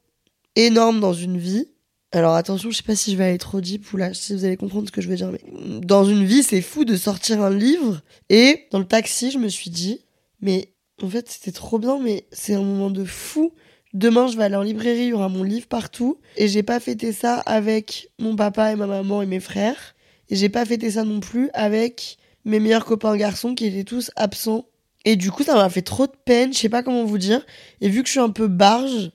énorme 0.56 1.00
dans 1.00 1.14
une 1.14 1.38
vie. 1.38 1.68
Alors 2.12 2.34
attention, 2.34 2.72
je 2.72 2.78
sais 2.78 2.84
pas 2.84 2.96
si 2.96 3.12
je 3.12 3.18
vais 3.18 3.26
aller 3.26 3.38
trop 3.38 3.62
deep 3.62 3.94
ou 3.94 3.98
là, 3.98 4.14
si 4.16 4.34
vous 4.34 4.44
allez 4.44 4.58
comprendre 4.58 4.88
ce 4.88 4.92
que 4.92 5.00
je 5.00 5.10
veux 5.10 5.16
dire, 5.16 5.32
mais 5.32 5.42
dans 5.82 6.06
une 6.06 6.26
vie, 6.26 6.42
c'est 6.42 6.62
fou 6.62 6.84
de 6.84 6.96
sortir 6.96 7.44
un 7.44 7.56
livre. 7.56 8.02
Et 8.30 8.66
dans 8.72 8.80
le 8.80 8.86
taxi, 8.86 9.30
je 9.30 9.38
me 9.38 9.48
suis 9.48 9.70
dit, 9.70 10.02
mais 10.42 10.74
en 11.04 11.10
fait, 11.10 11.30
c'était 11.30 11.52
trop 11.52 11.78
bien, 11.78 12.00
mais 12.00 12.26
c'est 12.32 12.56
un 12.56 12.64
moment 12.64 12.90
de 12.90 13.06
fou. 13.06 13.54
Demain, 13.94 14.28
je 14.28 14.38
vais 14.38 14.44
aller 14.44 14.56
en 14.56 14.64
librairie, 14.64 15.04
il 15.04 15.10
y 15.10 15.14
aura 15.14 15.30
mon 15.30 15.44
livre 15.44 15.68
partout. 15.68 16.20
Et 16.36 16.48
j'ai 16.48 16.64
pas 16.64 16.80
fêté 16.80 17.14
ça 17.14 17.36
avec 17.42 18.10
mon 18.18 18.36
papa 18.36 18.72
et 18.72 18.76
ma 18.76 18.88
maman 18.88 19.22
et 19.22 19.28
mes 19.28 19.40
frères. 19.40 19.96
Et 20.30 20.36
j'ai 20.36 20.50
pas 20.50 20.66
fêté 20.66 20.92
ça 20.92 21.04
non 21.04 21.20
plus 21.20 21.50
avec 21.54 22.18
mes 22.44 22.60
meilleurs 22.60 22.86
copains 22.86 23.16
garçons 23.18 23.54
qui 23.54 23.66
étaient 23.66 23.84
tous 23.84 24.10
absents. 24.16 24.66
Et 25.06 25.16
du 25.16 25.32
coup, 25.32 25.44
ça 25.44 25.56
m'a 25.56 25.70
fait 25.70 25.84
trop 25.84 26.08
de 26.08 26.16
peine, 26.26 26.54
je 26.54 26.58
sais 26.58 26.70
pas 26.70 26.82
comment 26.82 27.06
vous 27.06 27.18
dire. 27.20 27.46
Et 27.82 27.90
vu 27.90 28.02
que 28.02 28.08
je 28.08 28.14
suis 28.14 28.20
un 28.20 28.30
peu 28.30 28.48
barge, 28.48 29.12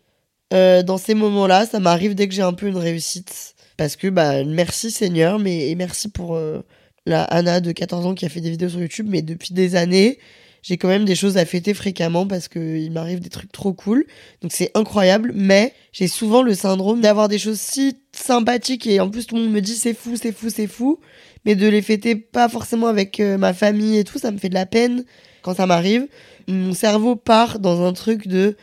euh, 0.54 0.82
dans 0.82 0.98
ces 0.98 1.14
moments-là, 1.14 1.66
ça 1.66 1.80
m'arrive 1.80 2.14
dès 2.14 2.28
que 2.28 2.34
j'ai 2.34 2.42
un 2.42 2.52
peu 2.52 2.66
une 2.66 2.76
réussite. 2.76 3.54
Parce 3.76 3.96
que, 3.96 4.08
bah, 4.08 4.44
merci 4.44 4.90
Seigneur, 4.90 5.38
mais 5.38 5.70
et 5.70 5.74
merci 5.74 6.08
pour 6.08 6.36
euh, 6.36 6.64
la 7.06 7.24
Anna 7.24 7.60
de 7.60 7.72
14 7.72 8.06
ans 8.06 8.14
qui 8.14 8.24
a 8.24 8.28
fait 8.28 8.40
des 8.40 8.50
vidéos 8.50 8.68
sur 8.68 8.80
YouTube. 8.80 9.06
Mais 9.08 9.22
depuis 9.22 9.52
des 9.52 9.74
années, 9.74 10.18
j'ai 10.64 10.78
quand 10.78 10.88
même 10.88 11.04
des 11.04 11.14
choses 11.14 11.36
à 11.36 11.44
fêter 11.44 11.74
fréquemment 11.74 12.26
parce 12.26 12.48
que 12.48 12.78
il 12.78 12.90
m'arrive 12.90 13.20
des 13.20 13.28
trucs 13.28 13.52
trop 13.52 13.74
cool. 13.74 14.06
Donc 14.40 14.50
c'est 14.50 14.70
incroyable, 14.74 15.32
mais 15.34 15.74
j'ai 15.92 16.08
souvent 16.08 16.42
le 16.42 16.54
syndrome 16.54 17.02
d'avoir 17.02 17.28
des 17.28 17.38
choses 17.38 17.60
si 17.60 17.98
sympathiques 18.12 18.86
et 18.86 18.98
en 18.98 19.10
plus 19.10 19.26
tout 19.26 19.36
le 19.36 19.42
monde 19.42 19.52
me 19.52 19.60
dit 19.60 19.74
c'est 19.74 19.92
fou, 19.92 20.16
c'est 20.16 20.32
fou, 20.32 20.48
c'est 20.48 20.66
fou. 20.66 21.00
Mais 21.44 21.54
de 21.54 21.68
les 21.68 21.82
fêter 21.82 22.14
pas 22.14 22.48
forcément 22.48 22.86
avec 22.86 23.20
euh, 23.20 23.36
ma 23.36 23.52
famille 23.52 23.98
et 23.98 24.04
tout, 24.04 24.18
ça 24.18 24.30
me 24.30 24.38
fait 24.38 24.48
de 24.48 24.54
la 24.54 24.64
peine 24.64 25.04
quand 25.42 25.54
ça 25.54 25.66
m'arrive. 25.66 26.06
Mon 26.48 26.72
cerveau 26.72 27.14
part 27.14 27.58
dans 27.58 27.84
un 27.84 27.92
truc 27.92 28.26
de 28.26 28.56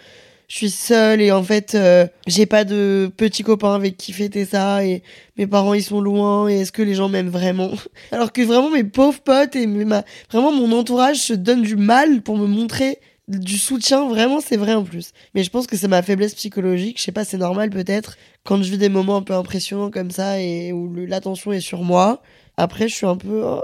je 0.51 0.57
suis 0.57 0.69
seule 0.69 1.21
et 1.21 1.31
en 1.31 1.43
fait 1.43 1.75
euh, 1.75 2.05
j'ai 2.27 2.45
pas 2.45 2.65
de 2.65 3.09
petits 3.15 3.41
copains 3.41 3.73
avec 3.73 3.95
qui 3.95 4.11
fêter 4.11 4.43
ça 4.43 4.83
et 4.83 5.01
mes 5.37 5.47
parents 5.47 5.73
ils 5.73 5.83
sont 5.83 6.01
loin 6.01 6.49
et 6.49 6.59
est-ce 6.59 6.73
que 6.73 6.81
les 6.81 6.93
gens 6.93 7.07
m'aiment 7.07 7.29
vraiment? 7.29 7.71
Alors 8.11 8.33
que 8.33 8.41
vraiment 8.41 8.69
mes 8.69 8.83
pauvres 8.83 9.21
potes 9.21 9.55
et 9.55 9.65
vraiment 9.65 10.51
mon 10.51 10.77
entourage 10.77 11.19
se 11.19 11.31
donne 11.31 11.61
du 11.61 11.77
mal 11.77 12.21
pour 12.21 12.37
me 12.37 12.47
montrer 12.47 12.99
du 13.29 13.57
soutien. 13.57 14.09
Vraiment 14.09 14.41
c'est 14.41 14.57
vrai 14.57 14.73
en 14.73 14.83
plus. 14.83 15.11
Mais 15.35 15.45
je 15.45 15.49
pense 15.49 15.67
que 15.67 15.77
c'est 15.77 15.87
ma 15.87 16.01
faiblesse 16.01 16.35
psychologique. 16.35 16.97
Je 16.97 17.03
sais 17.03 17.13
pas 17.13 17.23
c'est 17.23 17.37
normal 17.37 17.69
peut-être 17.69 18.17
quand 18.43 18.61
je 18.61 18.69
vis 18.71 18.77
des 18.77 18.89
moments 18.89 19.15
un 19.15 19.23
peu 19.23 19.33
impressionnants 19.33 19.89
comme 19.89 20.11
ça 20.11 20.41
et 20.41 20.73
où 20.73 20.93
l'attention 20.93 21.53
est 21.53 21.61
sur 21.61 21.83
moi. 21.83 22.21
Après 22.57 22.89
je 22.89 22.95
suis 22.95 23.07
un 23.07 23.15
peu 23.15 23.41
oh, 23.45 23.61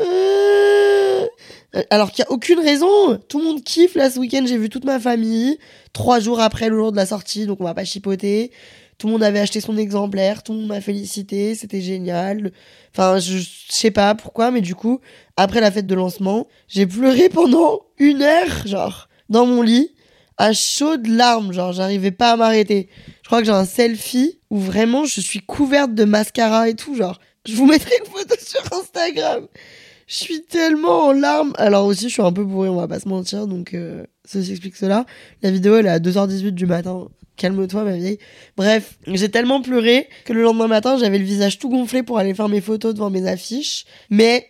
euh, 0.00 0.79
alors 1.90 2.10
qu'il 2.10 2.24
y 2.24 2.26
a 2.26 2.30
aucune 2.30 2.58
raison 2.58 3.16
tout 3.28 3.38
le 3.38 3.44
monde 3.44 3.62
kiffe 3.62 3.94
là 3.94 4.10
ce 4.10 4.18
week-end 4.18 4.44
j'ai 4.46 4.56
vu 4.56 4.68
toute 4.68 4.84
ma 4.84 4.98
famille 4.98 5.58
trois 5.92 6.20
jours 6.20 6.40
après 6.40 6.68
le 6.68 6.76
jour 6.76 6.92
de 6.92 6.96
la 6.96 7.06
sortie, 7.06 7.46
donc 7.46 7.60
on 7.60 7.64
va 7.64 7.74
pas 7.74 7.84
chipoter. 7.84 8.50
Tout 8.98 9.06
le 9.06 9.14
monde 9.14 9.22
avait 9.22 9.40
acheté 9.40 9.60
son 9.60 9.78
exemplaire, 9.78 10.42
tout 10.42 10.52
le 10.52 10.58
monde 10.58 10.68
m'a 10.68 10.80
félicité, 10.80 11.54
c'était 11.54 11.80
génial. 11.80 12.52
Enfin, 12.92 13.18
je 13.18 13.42
sais 13.68 13.90
pas 13.90 14.14
pourquoi, 14.14 14.50
mais 14.50 14.60
du 14.60 14.74
coup, 14.74 15.00
après 15.36 15.60
la 15.60 15.70
fête 15.70 15.86
de 15.86 15.94
lancement, 15.94 16.46
j'ai 16.68 16.86
pleuré 16.86 17.30
pendant 17.30 17.80
une 17.98 18.22
heure, 18.22 18.66
genre, 18.66 19.08
dans 19.30 19.46
mon 19.46 19.62
lit, 19.62 19.94
à 20.36 20.52
chaudes 20.52 21.06
larmes, 21.06 21.52
genre, 21.52 21.72
j'arrivais 21.72 22.10
pas 22.10 22.32
à 22.32 22.36
m'arrêter. 22.36 22.88
Je 23.22 23.28
crois 23.28 23.40
que 23.40 23.46
j'ai 23.46 23.52
un 23.52 23.64
selfie 23.64 24.38
où 24.50 24.58
vraiment 24.58 25.06
je 25.06 25.20
suis 25.20 25.40
couverte 25.40 25.94
de 25.94 26.04
mascara 26.04 26.68
et 26.68 26.74
tout, 26.74 26.94
genre. 26.94 27.18
Je 27.46 27.54
vous 27.54 27.64
mettrai 27.64 27.94
une 28.04 28.10
photo 28.10 28.34
sur 28.38 28.60
Instagram. 28.78 29.46
Je 30.10 30.16
suis 30.16 30.42
tellement 30.42 31.06
en 31.06 31.12
larmes. 31.12 31.52
Alors 31.56 31.86
aussi, 31.86 32.08
je 32.08 32.14
suis 32.14 32.22
un 32.22 32.32
peu 32.32 32.42
bourrée, 32.42 32.68
on 32.68 32.74
va 32.74 32.88
pas 32.88 32.98
se 32.98 33.08
mentir, 33.08 33.46
donc 33.46 33.74
euh, 33.74 34.04
ceci 34.24 34.50
explique 34.50 34.74
cela. 34.74 35.06
La 35.40 35.52
vidéo, 35.52 35.76
elle 35.76 35.86
est 35.86 35.90
à 35.90 36.00
2h18 36.00 36.50
du 36.50 36.66
matin. 36.66 37.06
Calme-toi, 37.36 37.84
ma 37.84 37.96
vieille. 37.96 38.18
Bref, 38.56 38.98
j'ai 39.06 39.28
tellement 39.28 39.62
pleuré 39.62 40.08
que 40.24 40.32
le 40.32 40.42
lendemain 40.42 40.66
matin, 40.66 40.98
j'avais 40.98 41.18
le 41.18 41.24
visage 41.24 41.60
tout 41.60 41.68
gonflé 41.68 42.02
pour 42.02 42.18
aller 42.18 42.34
faire 42.34 42.48
mes 42.48 42.60
photos 42.60 42.92
devant 42.92 43.08
mes 43.08 43.28
affiches. 43.28 43.84
Mais 44.10 44.48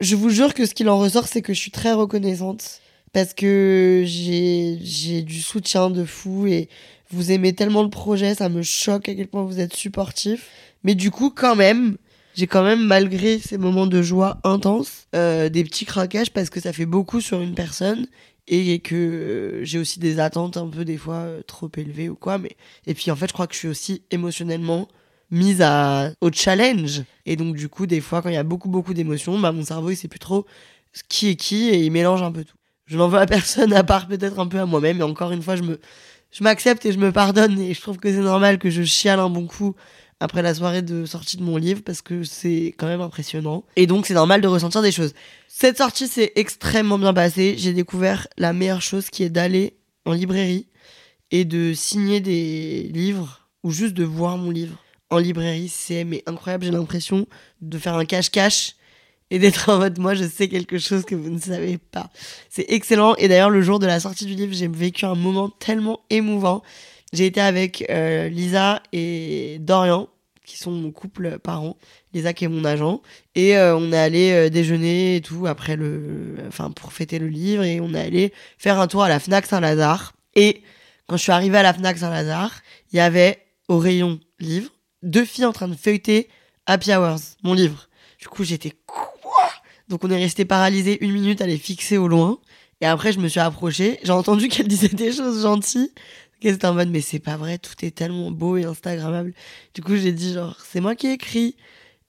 je 0.00 0.16
vous 0.16 0.30
jure 0.30 0.54
que 0.54 0.64
ce 0.64 0.72
qu'il 0.72 0.88
en 0.88 0.98
ressort, 0.98 1.28
c'est 1.28 1.42
que 1.42 1.52
je 1.52 1.60
suis 1.60 1.70
très 1.70 1.92
reconnaissante. 1.92 2.80
Parce 3.12 3.34
que 3.34 4.04
j'ai, 4.06 4.78
j'ai 4.80 5.20
du 5.20 5.42
soutien 5.42 5.90
de 5.90 6.06
fou 6.06 6.46
et 6.46 6.70
vous 7.10 7.30
aimez 7.30 7.52
tellement 7.52 7.82
le 7.82 7.90
projet, 7.90 8.34
ça 8.34 8.48
me 8.48 8.62
choque 8.62 9.10
à 9.10 9.14
quel 9.14 9.28
point 9.28 9.44
vous 9.44 9.60
êtes 9.60 9.74
supportif. 9.74 10.48
Mais 10.82 10.94
du 10.94 11.10
coup, 11.10 11.28
quand 11.28 11.56
même, 11.56 11.98
j'ai 12.34 12.46
quand 12.46 12.64
même, 12.64 12.84
malgré 12.84 13.38
ces 13.38 13.58
moments 13.58 13.86
de 13.86 14.02
joie 14.02 14.38
intense, 14.44 15.06
euh, 15.14 15.48
des 15.48 15.64
petits 15.64 15.84
craquages 15.84 16.32
parce 16.32 16.50
que 16.50 16.60
ça 16.60 16.72
fait 16.72 16.86
beaucoup 16.86 17.20
sur 17.20 17.40
une 17.40 17.54
personne 17.54 18.06
et 18.46 18.80
que 18.80 18.94
euh, 18.94 19.64
j'ai 19.64 19.78
aussi 19.78 20.00
des 20.00 20.18
attentes 20.20 20.56
un 20.56 20.68
peu 20.68 20.84
des 20.84 20.96
fois 20.96 21.14
euh, 21.14 21.42
trop 21.46 21.70
élevées 21.76 22.08
ou 22.08 22.16
quoi. 22.16 22.38
Mais 22.38 22.56
et 22.86 22.94
puis 22.94 23.10
en 23.10 23.16
fait, 23.16 23.28
je 23.28 23.32
crois 23.32 23.46
que 23.46 23.54
je 23.54 23.60
suis 23.60 23.68
aussi 23.68 24.02
émotionnellement 24.10 24.88
mise 25.30 25.62
à, 25.62 26.10
au 26.20 26.30
challenge. 26.32 27.02
Et 27.24 27.36
donc, 27.36 27.56
du 27.56 27.68
coup, 27.68 27.86
des 27.86 28.00
fois, 28.00 28.20
quand 28.20 28.28
il 28.28 28.34
y 28.34 28.38
a 28.38 28.42
beaucoup, 28.42 28.68
beaucoup 28.68 28.94
d'émotions, 28.94 29.38
bah, 29.38 29.52
mon 29.52 29.64
cerveau, 29.64 29.90
il 29.90 29.96
sait 29.96 30.08
plus 30.08 30.18
trop 30.18 30.44
qui 31.08 31.28
est 31.28 31.36
qui 31.36 31.68
et 31.70 31.84
il 31.84 31.90
mélange 31.90 32.22
un 32.22 32.32
peu 32.32 32.44
tout. 32.44 32.56
Je 32.86 32.98
n'en 32.98 33.08
veux 33.08 33.18
à 33.18 33.26
personne 33.26 33.72
à 33.72 33.82
part 33.82 34.06
peut-être 34.06 34.38
un 34.38 34.46
peu 34.46 34.60
à 34.60 34.66
moi-même. 34.66 35.00
Et 35.00 35.02
encore 35.02 35.32
une 35.32 35.42
fois, 35.42 35.56
je 35.56 35.62
me, 35.62 35.80
je 36.30 36.44
m'accepte 36.44 36.84
et 36.84 36.92
je 36.92 36.98
me 36.98 37.12
pardonne 37.12 37.58
et 37.58 37.74
je 37.74 37.80
trouve 37.80 37.98
que 37.98 38.10
c'est 38.10 38.18
normal 38.18 38.58
que 38.58 38.70
je 38.70 38.82
chiale 38.82 39.20
un 39.20 39.30
bon 39.30 39.46
coup 39.46 39.74
après 40.24 40.40
la 40.40 40.54
soirée 40.54 40.80
de 40.80 41.04
sortie 41.04 41.36
de 41.36 41.42
mon 41.42 41.58
livre 41.58 41.82
parce 41.84 42.00
que 42.00 42.24
c'est 42.24 42.74
quand 42.78 42.86
même 42.86 43.02
impressionnant. 43.02 43.62
Et 43.76 43.86
donc, 43.86 44.06
c'est 44.06 44.14
normal 44.14 44.40
de 44.40 44.48
ressentir 44.48 44.80
des 44.80 44.90
choses. 44.90 45.12
Cette 45.48 45.76
sortie 45.76 46.08
s'est 46.08 46.32
extrêmement 46.34 46.98
bien 46.98 47.12
passée. 47.12 47.56
J'ai 47.58 47.74
découvert 47.74 48.26
la 48.38 48.54
meilleure 48.54 48.80
chose 48.80 49.10
qui 49.10 49.22
est 49.22 49.28
d'aller 49.28 49.76
en 50.06 50.14
librairie 50.14 50.66
et 51.30 51.44
de 51.44 51.74
signer 51.74 52.20
des 52.20 52.90
livres 52.94 53.50
ou 53.64 53.70
juste 53.70 53.92
de 53.92 54.02
voir 54.02 54.38
mon 54.38 54.50
livre 54.50 54.82
en 55.10 55.18
librairie. 55.18 55.68
C'est 55.68 56.06
incroyable. 56.24 56.64
J'ai 56.64 56.70
l'impression 56.70 57.26
de 57.60 57.76
faire 57.76 57.94
un 57.94 58.06
cache-cache 58.06 58.76
et 59.30 59.38
d'être 59.38 59.68
en 59.68 59.78
mode 59.78 59.98
moi 59.98 60.14
je 60.14 60.24
sais 60.24 60.48
quelque 60.48 60.78
chose 60.78 61.04
que 61.04 61.14
vous 61.14 61.28
ne 61.28 61.38
savez 61.38 61.76
pas. 61.76 62.08
C'est 62.48 62.66
excellent 62.70 63.14
et 63.16 63.28
d'ailleurs 63.28 63.50
le 63.50 63.60
jour 63.60 63.78
de 63.78 63.86
la 63.86 64.00
sortie 64.00 64.24
du 64.24 64.34
livre 64.34 64.54
j'ai 64.54 64.68
vécu 64.68 65.04
un 65.04 65.16
moment 65.16 65.50
tellement 65.50 66.00
émouvant. 66.08 66.62
J'ai 67.12 67.26
été 67.26 67.40
avec 67.40 67.84
euh, 67.90 68.28
Lisa 68.28 68.82
et 68.92 69.58
Dorian 69.60 70.08
qui 70.44 70.58
sont 70.58 70.70
mon 70.70 70.90
couple 70.90 71.38
parent, 71.38 71.76
Lisa 72.12 72.32
qui 72.32 72.44
est 72.44 72.48
mon 72.48 72.64
agent 72.64 73.00
et 73.34 73.56
euh, 73.56 73.76
on 73.76 73.92
est 73.92 73.98
allé 73.98 74.32
euh, 74.32 74.50
déjeuner 74.50 75.16
et 75.16 75.20
tout 75.20 75.46
après 75.46 75.76
le 75.76 76.36
enfin 76.46 76.70
pour 76.70 76.92
fêter 76.92 77.18
le 77.18 77.28
livre 77.28 77.64
et 77.64 77.80
on 77.80 77.94
est 77.94 78.00
allé 78.00 78.32
faire 78.58 78.78
un 78.78 78.86
tour 78.86 79.02
à 79.02 79.08
la 79.08 79.18
Fnac 79.18 79.46
Saint-Lazare 79.46 80.12
et 80.34 80.62
quand 81.06 81.16
je 81.16 81.22
suis 81.22 81.32
arrivée 81.32 81.58
à 81.58 81.62
la 81.62 81.74
Fnac 81.74 81.98
Saint-Lazare, 81.98 82.62
il 82.92 82.96
y 82.96 83.00
avait 83.00 83.38
au 83.68 83.78
rayon 83.78 84.20
livre 84.38 84.70
deux 85.02 85.24
filles 85.24 85.44
en 85.44 85.52
train 85.52 85.68
de 85.68 85.74
feuilleter 85.74 86.28
Happy 86.66 86.94
Hours, 86.94 87.20
mon 87.42 87.52
livre. 87.52 87.88
Du 88.18 88.28
coup, 88.28 88.42
j'étais 88.42 88.72
quoi? 88.86 89.50
Donc 89.88 90.02
on 90.02 90.10
est 90.10 90.16
resté 90.16 90.44
paralysé 90.44 91.04
une 91.04 91.12
minute 91.12 91.42
à 91.42 91.46
les 91.46 91.58
fixer 91.58 91.98
au 91.98 92.08
loin. 92.08 92.38
Et 92.80 92.86
après, 92.86 93.12
je 93.12 93.20
me 93.20 93.28
suis 93.28 93.40
approchée. 93.40 94.00
J'ai 94.02 94.12
entendu 94.12 94.48
qu'elle 94.48 94.68
disait 94.74 94.88
des 94.88 95.12
choses 95.12 95.42
gentilles. 95.42 95.92
C'était 96.42 96.66
en 96.66 96.74
mode, 96.74 96.90
mais 96.90 97.00
c'est 97.00 97.20
pas 97.20 97.36
vrai, 97.36 97.58
tout 97.58 97.72
est 97.82 97.90
tellement 97.90 98.30
beau 98.30 98.56
et 98.56 98.64
instagrammable. 98.64 99.32
Du 99.74 99.82
coup, 99.82 99.96
j'ai 99.96 100.12
dit 100.12 100.34
genre, 100.34 100.58
c'est 100.70 100.80
moi 100.80 100.94
qui 100.94 101.06
ai 101.06 101.12
écrit. 101.12 101.56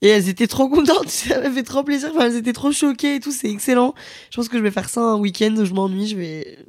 Et 0.02 0.10
elles 0.10 0.28
étaient 0.30 0.48
trop 0.48 0.68
contentes, 0.68 1.10
ça 1.10 1.40
m'a 1.40 1.50
fait 1.50 1.64
trop 1.64 1.84
plaisir. 1.84 2.12
Enfin, 2.14 2.26
elles 2.28 2.36
étaient 2.36 2.54
trop 2.54 2.72
choquées 2.72 3.16
et 3.16 3.20
tout, 3.20 3.32
c'est 3.32 3.50
excellent. 3.50 3.96
Je 4.30 4.36
pense 4.36 4.50
que 4.50 4.58
je 4.58 4.64
vais 4.64 4.72
faire 4.72 4.90
ça 4.90 5.02
un 5.02 5.18
week-end 5.18 5.56
où 5.58 5.66
je 5.66 5.74
m'ennuie. 5.74 6.08
Je 6.08 6.18
vais 6.18 6.60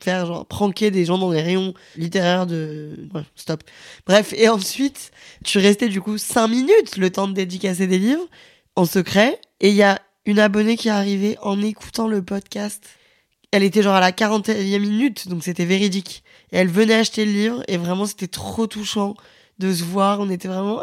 faire 0.00 0.26
genre 0.26 0.46
pranker 0.46 0.90
des 0.90 1.04
gens 1.06 1.18
dans 1.18 1.32
les 1.32 1.40
rayons 1.40 1.72
littéraires 1.96 2.46
de 2.46 2.94
Bref, 3.10 3.26
stop 3.36 3.62
bref 4.06 4.34
et 4.36 4.48
ensuite 4.50 5.10
tu 5.44 5.58
restais 5.58 5.88
du 5.88 6.02
coup 6.02 6.18
5 6.18 6.48
minutes 6.48 6.98
le 6.98 7.10
temps 7.10 7.26
de 7.26 7.32
dédicacer 7.32 7.86
des 7.86 7.98
livres 7.98 8.26
en 8.76 8.84
secret 8.84 9.40
et 9.60 9.70
il 9.70 9.74
y 9.74 9.82
a 9.82 9.98
une 10.26 10.38
abonnée 10.38 10.76
qui 10.76 10.88
est 10.88 10.90
arrivée 10.90 11.38
en 11.40 11.60
écoutant 11.62 12.06
le 12.06 12.22
podcast 12.22 12.86
elle 13.54 13.62
était 13.62 13.82
genre 13.82 13.94
à 13.94 14.00
la 14.00 14.10
40e 14.10 14.80
minute 14.80 15.28
donc 15.28 15.44
c'était 15.44 15.64
véridique 15.64 16.24
elle 16.50 16.66
venait 16.68 16.94
acheter 16.94 17.24
le 17.24 17.30
livre 17.30 17.62
et 17.68 17.76
vraiment 17.76 18.04
c'était 18.04 18.26
trop 18.26 18.66
touchant 18.66 19.14
de 19.60 19.72
se 19.72 19.84
voir 19.84 20.18
on 20.20 20.28
était 20.28 20.48
vraiment. 20.48 20.80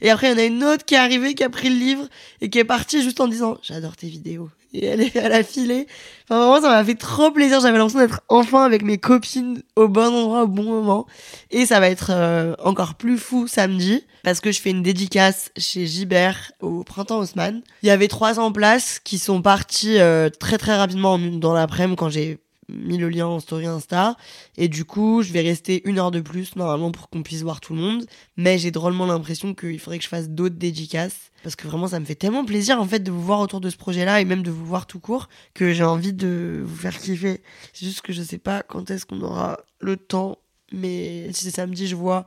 Et 0.00 0.10
après 0.10 0.28
il 0.28 0.30
y 0.32 0.34
en 0.34 0.38
a 0.38 0.44
une 0.44 0.64
autre 0.64 0.84
qui 0.84 0.94
est 0.94 0.98
arrivée 0.98 1.34
qui 1.34 1.44
a 1.44 1.50
pris 1.50 1.68
le 1.68 1.76
livre 1.76 2.08
et 2.40 2.50
qui 2.50 2.58
est 2.58 2.64
partie 2.64 3.02
juste 3.02 3.20
en 3.20 3.28
disant 3.28 3.58
j'adore 3.62 3.96
tes 3.96 4.08
vidéos 4.08 4.50
et 4.74 4.84
elle, 4.84 5.00
est, 5.00 5.16
elle 5.16 5.32
a 5.32 5.42
filé. 5.42 5.86
Enfin, 6.24 6.38
vraiment, 6.38 6.60
ça 6.60 6.68
m'a 6.68 6.84
fait 6.84 6.94
trop 6.94 7.30
plaisir. 7.30 7.60
J'avais 7.60 7.78
l'impression 7.78 8.00
d'être 8.00 8.20
enfin 8.28 8.64
avec 8.64 8.82
mes 8.82 8.98
copines 8.98 9.62
au 9.76 9.88
bon 9.88 10.14
endroit, 10.14 10.42
au 10.42 10.48
bon 10.48 10.64
moment. 10.64 11.06
Et 11.50 11.66
ça 11.66 11.80
va 11.80 11.88
être 11.88 12.10
euh, 12.10 12.54
encore 12.62 12.94
plus 12.94 13.18
fou 13.18 13.46
samedi 13.46 14.04
parce 14.22 14.40
que 14.40 14.52
je 14.52 14.60
fais 14.60 14.70
une 14.70 14.82
dédicace 14.82 15.50
chez 15.56 15.86
Gibert 15.86 16.52
au 16.60 16.84
printemps 16.84 17.18
Haussmann. 17.18 17.62
Il 17.82 17.86
y 17.86 17.90
avait 17.90 18.08
trois 18.08 18.38
en 18.38 18.52
place 18.52 19.00
qui 19.02 19.18
sont 19.18 19.40
partis 19.40 19.98
euh, 19.98 20.28
très 20.28 20.58
très 20.58 20.76
rapidement 20.76 21.18
dans 21.18 21.54
l'après-midi 21.54 21.96
quand 21.96 22.10
j'ai 22.10 22.38
mis 22.68 22.98
le 22.98 23.08
lien 23.08 23.26
en 23.26 23.40
story 23.40 23.66
Insta. 23.66 24.16
Et 24.56 24.68
du 24.68 24.84
coup, 24.84 25.22
je 25.22 25.32
vais 25.32 25.40
rester 25.40 25.82
une 25.88 25.98
heure 25.98 26.10
de 26.10 26.20
plus 26.20 26.56
normalement 26.56 26.90
pour 26.90 27.08
qu'on 27.08 27.22
puisse 27.22 27.42
voir 27.42 27.60
tout 27.60 27.74
le 27.74 27.80
monde. 27.80 28.06
Mais 28.36 28.58
j'ai 28.58 28.70
drôlement 28.70 29.06
l'impression 29.06 29.54
qu'il 29.54 29.78
faudrait 29.78 29.98
que 29.98 30.04
je 30.04 30.08
fasse 30.08 30.28
d'autres 30.28 30.56
dédicaces. 30.56 31.30
Parce 31.42 31.56
que 31.56 31.66
vraiment, 31.66 31.88
ça 31.88 32.00
me 32.00 32.04
fait 32.04 32.14
tellement 32.14 32.44
plaisir 32.44 32.80
en 32.80 32.86
fait 32.86 33.00
de 33.00 33.10
vous 33.10 33.22
voir 33.22 33.40
autour 33.40 33.60
de 33.60 33.70
ce 33.70 33.76
projet-là 33.76 34.20
et 34.20 34.24
même 34.24 34.42
de 34.42 34.50
vous 34.50 34.66
voir 34.66 34.86
tout 34.86 35.00
court 35.00 35.28
que 35.54 35.72
j'ai 35.72 35.84
envie 35.84 36.12
de 36.12 36.62
vous 36.64 36.76
faire 36.76 36.96
kiffer. 36.98 37.42
C'est 37.72 37.86
juste 37.86 38.02
que 38.02 38.12
je 38.12 38.22
sais 38.22 38.38
pas 38.38 38.62
quand 38.62 38.90
est-ce 38.90 39.06
qu'on 39.06 39.20
aura 39.22 39.60
le 39.80 39.96
temps. 39.96 40.38
Mais 40.72 41.32
si 41.32 41.44
c'est 41.44 41.56
samedi, 41.56 41.86
je 41.86 41.96
vois 41.96 42.26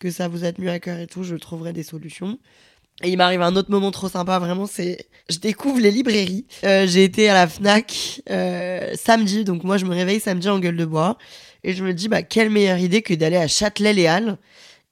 que 0.00 0.10
ça 0.10 0.28
vous 0.28 0.44
a 0.44 0.52
tenu 0.52 0.68
à 0.68 0.78
cœur 0.78 0.98
et 0.98 1.06
tout, 1.06 1.22
je 1.22 1.36
trouverai 1.36 1.72
des 1.72 1.82
solutions. 1.82 2.38
Et 3.02 3.10
il 3.10 3.16
m'arrive 3.16 3.42
un 3.42 3.54
autre 3.56 3.70
moment 3.70 3.90
trop 3.90 4.08
sympa, 4.08 4.38
vraiment, 4.38 4.66
c'est 4.66 5.06
je 5.28 5.38
découvre 5.38 5.80
les 5.80 5.90
librairies. 5.90 6.46
Euh, 6.64 6.86
j'ai 6.86 7.04
été 7.04 7.28
à 7.28 7.34
la 7.34 7.48
Fnac 7.48 8.22
euh, 8.30 8.92
samedi, 8.94 9.44
donc 9.44 9.64
moi 9.64 9.76
je 9.76 9.84
me 9.84 9.94
réveille 9.94 10.20
samedi 10.20 10.48
en 10.48 10.58
gueule 10.58 10.76
de 10.76 10.84
bois 10.84 11.18
et 11.64 11.74
je 11.74 11.84
me 11.84 11.92
dis 11.92 12.08
bah 12.08 12.22
quelle 12.22 12.48
meilleure 12.48 12.78
idée 12.78 13.02
que 13.02 13.12
d'aller 13.12 13.36
à 13.36 13.48
Châtelet-Les 13.48 14.08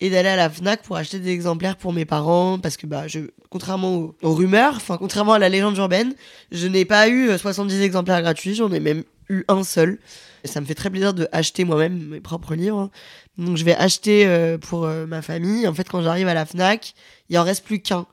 et 0.01 0.11
d'aller 0.11 0.29
à 0.29 0.37
la 0.37 0.51
Fnac 0.51 0.83
pour 0.83 0.97
acheter 0.97 1.21
des 1.21 1.31
exemplaires 1.31 1.77
pour 1.77 1.93
mes 1.93 2.05
parents 2.05 2.59
parce 2.59 2.77
que 2.77 2.87
bah 2.87 3.07
je 3.07 3.21
contrairement 3.49 3.95
aux, 3.95 4.17
aux 4.23 4.35
rumeurs, 4.35 4.75
enfin 4.77 4.97
contrairement 4.99 5.35
à 5.35 5.39
la 5.39 5.49
légende 5.49 5.77
urbaine, 5.77 6.15
je 6.51 6.67
n'ai 6.67 6.85
pas 6.85 7.09
eu 7.09 7.39
70 7.39 7.75
euh, 7.75 7.83
exemplaires 7.83 8.21
gratuits, 8.21 8.57
j'en 8.57 8.73
ai 8.73 8.81
même 8.81 9.05
eu 9.29 9.45
un 9.49 9.63
seul. 9.65 9.99
Et 10.43 10.49
ça 10.49 10.61
me 10.61 10.67
fait 10.67 10.75
très 10.75 10.91
plaisir 10.91 11.15
de 11.15 11.29
acheter 11.33 11.65
moi-même 11.65 12.09
mes 12.09 12.21
propres 12.21 12.55
livres. 12.55 12.91
Donc 13.39 13.57
je 13.57 13.65
vais 13.65 13.75
acheter 13.75 14.27
euh, 14.27 14.59
pour 14.59 14.85
euh, 14.85 15.07
ma 15.07 15.23
famille. 15.23 15.67
En 15.67 15.75
fait, 15.75 15.89
quand 15.89 16.03
j'arrive 16.03 16.29
à 16.29 16.35
la 16.35 16.47
Fnac, 16.47 16.95
il 17.29 17.39
en 17.39 17.45
reste 17.45 17.65
plus 17.65 17.81
qu'un. 17.81 18.07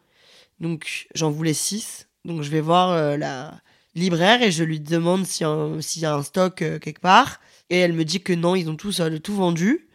Donc 0.60 1.08
j'en 1.14 1.32
voulais 1.32 1.54
six. 1.54 2.08
Donc 2.26 2.42
je 2.42 2.50
vais 2.50 2.62
voir 2.62 2.92
euh, 2.92 3.18
la 3.18 3.60
libraire 3.96 4.42
et 4.42 4.52
je 4.52 4.64
lui 4.64 4.80
demande 4.80 5.26
s'il 5.26 5.46
y, 5.46 6.06
a 6.06 6.14
un 6.14 6.24
stock 6.24 6.56
quelque 6.56 7.02
part. 7.02 7.42
Et 7.70 7.78
elle 7.78 7.94
me 7.94 8.06
dit 8.06 8.22
que 8.22 8.34
non, 8.34 8.56
ils 8.56 8.70
ont 8.70 8.76
tout, 8.76 8.94
tout 9.22 9.36
vendu. 9.36 9.88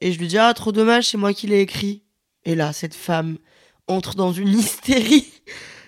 Et 0.00 0.12
je 0.12 0.18
lui 0.18 0.28
dis 0.28 0.38
ah 0.38 0.52
trop 0.54 0.72
dommage, 0.72 1.08
c'est 1.08 1.18
moi 1.18 1.32
qui 1.32 1.46
l'ai 1.46 1.60
écrit. 1.60 2.02
Et 2.44 2.54
là, 2.54 2.72
cette 2.72 2.94
femme 2.94 3.38
entre 3.86 4.14
dans 4.14 4.32
une 4.32 4.48
hystérie. 4.58 5.26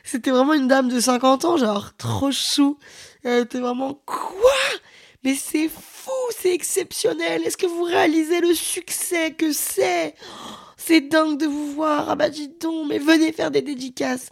C'était 0.03 0.31
vraiment 0.31 0.55
une 0.55 0.67
dame 0.67 0.89
de 0.89 0.99
50 0.99 1.45
ans, 1.45 1.57
genre 1.57 1.97
trop 1.97 2.33
chou. 2.33 2.79
Elle 3.25 3.45
était 3.45 3.61
vraiment 3.61 3.95
quoi? 4.07 4.21
Mais 5.23 5.35
c'est 5.35 5.69
fou, 5.69 6.11
c'est 6.31 6.55
exceptionnel. 6.55 7.43
Est-ce 7.45 7.57
que 7.57 7.67
vous 7.67 7.83
réalisez 7.83 8.41
le 8.41 8.55
succès 8.55 9.33
que 9.33 9.53
c'est? 9.53 10.15
C'est 10.77 11.03
dingue 11.03 11.39
de 11.39 11.47
vous 11.47 11.73
voir. 11.73 12.09
Ah 12.09 12.17
bah 12.17 12.31
dis 12.31 12.49
donc, 12.61 12.89
mais 12.89 12.99
venez 12.99 13.33
faire 13.33 13.51
des 13.51 13.61
dédicaces. 13.61 14.31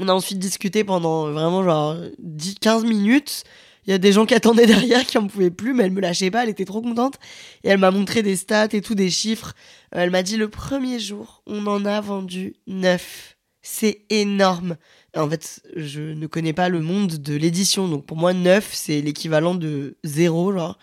On 0.00 0.08
a 0.08 0.12
ensuite 0.12 0.40
discuté 0.40 0.82
pendant 0.82 1.30
vraiment 1.30 1.62
genre 1.62 1.96
10, 2.18 2.56
15 2.60 2.84
minutes. 2.84 3.44
Il 3.86 3.90
y 3.90 3.92
a 3.92 3.98
des 3.98 4.12
gens 4.12 4.26
qui 4.26 4.34
attendaient 4.34 4.66
derrière 4.66 5.04
qui 5.04 5.18
en 5.18 5.26
pouvaient 5.26 5.50
plus, 5.50 5.74
mais 5.74 5.84
elle 5.84 5.92
me 5.92 6.00
lâchait 6.00 6.30
pas, 6.30 6.42
elle 6.42 6.48
était 6.48 6.64
trop 6.64 6.80
contente. 6.80 7.16
Et 7.62 7.68
elle 7.68 7.78
m'a 7.78 7.90
montré 7.90 8.22
des 8.22 8.34
stats 8.34 8.68
et 8.72 8.80
tout, 8.80 8.94
des 8.94 9.10
chiffres. 9.10 9.52
Elle 9.92 10.10
m'a 10.10 10.22
dit 10.22 10.36
le 10.36 10.48
premier 10.48 10.98
jour, 10.98 11.42
on 11.46 11.66
en 11.66 11.84
a 11.84 12.00
vendu 12.00 12.56
9. 12.66 13.36
C'est 13.62 14.04
énorme 14.10 14.76
en 15.16 15.28
fait, 15.28 15.62
je 15.76 16.00
ne 16.00 16.26
connais 16.26 16.52
pas 16.52 16.68
le 16.68 16.80
monde 16.80 17.16
de 17.18 17.34
l'édition. 17.34 17.88
Donc 17.88 18.06
pour 18.06 18.16
moi, 18.16 18.32
9, 18.32 18.68
c'est 18.72 19.00
l'équivalent 19.00 19.54
de 19.54 19.96
0, 20.04 20.52
genre. 20.52 20.78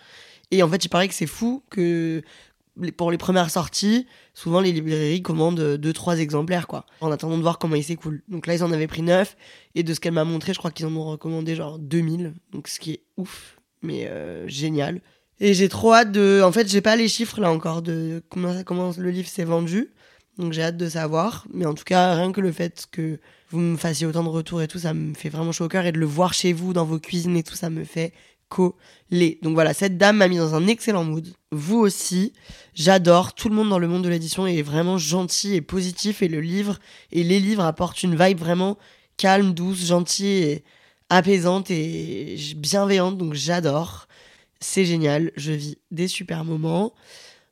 Et 0.50 0.62
en 0.62 0.68
fait, 0.68 0.84
il 0.84 0.88
paraît 0.88 1.08
que 1.08 1.14
c'est 1.14 1.26
fou 1.26 1.62
que 1.70 2.22
pour 2.96 3.10
les 3.10 3.18
premières 3.18 3.50
sorties, 3.50 4.06
souvent 4.32 4.60
les 4.60 4.72
librairies 4.72 5.22
commandent 5.22 5.60
2-3 5.60 6.18
exemplaires, 6.18 6.66
quoi. 6.66 6.86
En 7.00 7.10
attendant 7.10 7.36
de 7.36 7.42
voir 7.42 7.58
comment 7.58 7.76
ils 7.76 7.84
s'écoulent. 7.84 8.22
Donc 8.28 8.46
là, 8.46 8.54
ils 8.54 8.64
en 8.64 8.72
avaient 8.72 8.86
pris 8.86 9.02
9. 9.02 9.36
Et 9.74 9.82
de 9.82 9.92
ce 9.94 10.00
qu'elle 10.00 10.14
m'a 10.14 10.24
montré, 10.24 10.54
je 10.54 10.58
crois 10.58 10.70
qu'ils 10.70 10.86
en 10.86 10.96
ont 10.96 11.04
recommandé 11.04 11.54
genre 11.54 11.78
2000. 11.78 12.34
Donc 12.52 12.68
ce 12.68 12.80
qui 12.80 12.92
est 12.92 13.02
ouf, 13.16 13.58
mais 13.82 14.06
euh, 14.08 14.48
génial. 14.48 15.00
Et 15.40 15.54
j'ai 15.54 15.68
trop 15.68 15.92
hâte 15.92 16.12
de. 16.12 16.40
En 16.42 16.52
fait, 16.52 16.68
j'ai 16.68 16.80
pas 16.80 16.96
les 16.96 17.08
chiffres 17.08 17.40
là 17.40 17.50
encore 17.50 17.82
de 17.82 18.22
comment, 18.30 18.62
comment 18.64 18.92
le 18.96 19.10
livre 19.10 19.28
s'est 19.28 19.44
vendu. 19.44 19.90
Donc 20.38 20.52
j'ai 20.52 20.62
hâte 20.62 20.76
de 20.76 20.88
savoir. 20.88 21.46
Mais 21.52 21.66
en 21.66 21.74
tout 21.74 21.84
cas, 21.84 22.14
rien 22.14 22.32
que 22.32 22.40
le 22.40 22.52
fait 22.52 22.86
que 22.90 23.18
vous 23.52 23.60
me 23.60 23.76
fassiez 23.76 24.06
autant 24.06 24.24
de 24.24 24.28
retours 24.28 24.62
et 24.62 24.68
tout, 24.68 24.78
ça 24.78 24.94
me 24.94 25.14
fait 25.14 25.28
vraiment 25.28 25.52
chaud 25.52 25.66
au 25.66 25.68
cœur. 25.68 25.84
Et 25.84 25.92
de 25.92 25.98
le 25.98 26.06
voir 26.06 26.32
chez 26.32 26.52
vous, 26.52 26.72
dans 26.72 26.86
vos 26.86 26.98
cuisines 26.98 27.36
et 27.36 27.42
tout, 27.42 27.54
ça 27.54 27.70
me 27.70 27.84
fait 27.84 28.12
coller. 28.48 29.38
Donc 29.42 29.54
voilà, 29.54 29.74
cette 29.74 29.98
dame 29.98 30.16
m'a 30.16 30.28
mis 30.28 30.38
dans 30.38 30.54
un 30.54 30.66
excellent 30.66 31.04
mood. 31.04 31.26
Vous 31.50 31.78
aussi, 31.78 32.32
j'adore. 32.74 33.34
Tout 33.34 33.48
le 33.48 33.54
monde 33.54 33.68
dans 33.68 33.78
le 33.78 33.88
monde 33.88 34.04
de 34.04 34.08
l'édition 34.08 34.46
est 34.46 34.62
vraiment 34.62 34.98
gentil 34.98 35.54
et 35.54 35.60
positif. 35.60 36.22
Et 36.22 36.28
le 36.28 36.40
livre 36.40 36.78
et 37.12 37.24
les 37.24 37.40
livres 37.40 37.64
apportent 37.64 38.02
une 38.02 38.16
vibe 38.16 38.38
vraiment 38.38 38.78
calme, 39.18 39.52
douce, 39.52 39.86
gentille 39.86 40.44
et 40.44 40.64
apaisante 41.10 41.70
et 41.70 42.36
bienveillante. 42.56 43.18
Donc 43.18 43.34
j'adore. 43.34 44.08
C'est 44.60 44.86
génial. 44.86 45.30
Je 45.36 45.52
vis 45.52 45.76
des 45.90 46.08
super 46.08 46.44
moments. 46.44 46.94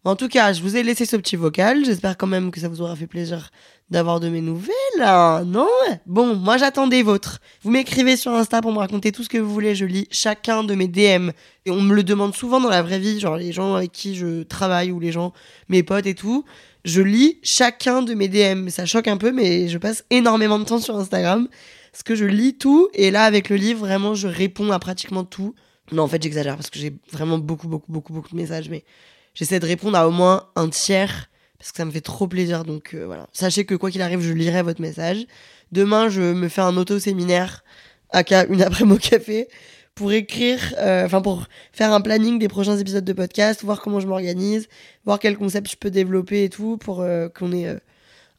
En 0.03 0.17
tout 0.17 0.29
cas, 0.29 0.55
je 0.55 0.63
vous 0.63 0.77
ai 0.77 0.83
laissé 0.83 1.05
ce 1.05 1.17
petit 1.17 1.37
vocal. 1.37 1.85
J'espère 1.85 2.17
quand 2.17 2.27
même 2.27 2.51
que 2.51 2.59
ça 2.59 2.69
vous 2.69 2.81
aura 2.81 2.97
fait 2.97 3.07
plaisir 3.07 3.51
d'avoir 3.91 4.19
de 4.19 4.31
mes 4.31 4.41
nouvelles, 4.41 4.73
hein, 5.03 5.45
non? 5.45 5.69
Bon, 6.07 6.37
moi 6.37 6.57
j'attends 6.57 6.87
des 6.87 7.03
vôtres. 7.03 7.41
Vous 7.63 7.71
m'écrivez 7.71 8.17
sur 8.17 8.33
Insta 8.33 8.63
pour 8.63 8.73
me 8.73 8.79
raconter 8.79 9.13
tout 9.13 9.23
ce 9.25 9.29
que 9.29 9.37
vous 9.37 9.53
voulez. 9.53 9.75
Je 9.75 9.85
lis 9.85 10.07
chacun 10.11 10.65
de 10.65 10.75
mes 10.75 10.89
DM. 10.89 11.31
Et 11.67 11.71
on 11.71 11.83
me 11.83 11.95
le 11.95 12.03
demande 12.03 12.35
souvent 12.35 12.61
dans 12.61 12.71
la 12.71 12.81
vraie 12.81 12.99
vie, 12.99 13.21
genre 13.21 13.37
les 13.37 13.53
gens 13.53 13.75
avec 13.75 13.93
qui 13.93 14.15
je 14.15 14.43
travaille 14.43 14.91
ou 14.91 15.01
les 15.01 15.13
gens, 15.13 15.35
mes 15.69 15.83
potes 15.83 16.07
et 16.07 16.15
tout. 16.15 16.47
Je 16.87 17.03
lis 17.03 17.39
chacun 17.43 18.01
de 18.01 18.15
mes 18.15 18.29
DM. 18.29 18.71
Ça 18.71 18.87
choque 18.87 19.09
un 19.09 19.19
peu, 19.19 19.33
mais 19.33 19.69
je 19.69 19.77
passe 19.77 20.05
énormément 20.09 20.59
de 20.59 20.65
temps 20.65 20.79
sur 20.79 20.97
Instagram. 20.97 21.47
Parce 21.93 22.05
que 22.05 22.15
je 22.15 22.25
lis 22.25 22.57
tout. 22.57 22.89
Et 22.95 23.11
là, 23.11 23.25
avec 23.25 23.51
le 23.51 23.57
livre, 23.57 23.81
vraiment, 23.81 24.15
je 24.15 24.29
réponds 24.29 24.71
à 24.71 24.79
pratiquement 24.79 25.25
tout. 25.25 25.55
Non, 25.93 26.05
en 26.05 26.09
fait, 26.09 26.23
j'exagère 26.23 26.57
parce 26.57 26.71
que 26.71 26.79
j'ai 26.79 26.95
vraiment 27.13 27.37
beaucoup, 27.37 27.69
beaucoup, 27.69 27.93
beaucoup, 27.93 28.15
beaucoup 28.15 28.31
de 28.31 28.37
messages. 28.37 28.71
Mais 28.71 28.85
j'essaie 29.35 29.61
de 29.61 29.67
répondre 29.67 29.97
à 29.97 30.09
au 30.09 30.11
moins 30.11 30.49
un 30.57 30.69
tiers 30.69 31.31
parce 31.61 31.73
que 31.73 31.77
ça 31.77 31.85
me 31.85 31.91
fait 31.91 32.01
trop 32.01 32.27
plaisir. 32.27 32.65
Donc 32.65 32.95
euh, 32.95 33.05
voilà. 33.07 33.29
Sachez 33.33 33.65
que 33.65 33.75
quoi 33.75 33.91
qu'il 33.91 34.03
arrive, 34.03 34.21
je 34.21 34.33
lirai 34.33 34.63
votre 34.63 34.81
message. 34.81 35.27
Demain, 35.71 36.09
je 36.09 36.23
me 36.23 36.49
fais 36.49 36.63
un 36.63 36.77
auto-séminaire, 36.77 37.63
aka 38.09 38.47
une 38.47 38.63
après-midi 38.63 39.11
café, 39.11 39.49
pour 39.95 40.11
écrire, 40.11 40.75
euh, 40.79 41.05
enfin 41.05 41.21
pour 41.21 41.47
faire 41.73 41.93
un 41.93 42.01
planning 42.01 42.39
des 42.39 42.49
prochains 42.49 42.79
épisodes 42.79 43.05
de 43.05 43.13
podcast, 43.13 43.63
voir 43.63 43.83
comment 43.83 44.01
je 44.01 44.07
m'organise, 44.07 44.69
voir 45.05 45.19
quel 45.19 45.37
concept 45.37 45.71
je 45.71 45.77
peux 45.77 45.91
développer 45.91 46.45
et 46.45 46.49
tout, 46.49 46.79
pour 46.79 47.03
euh, 47.03 47.29
qu'on 47.29 47.53
ait 47.53 47.77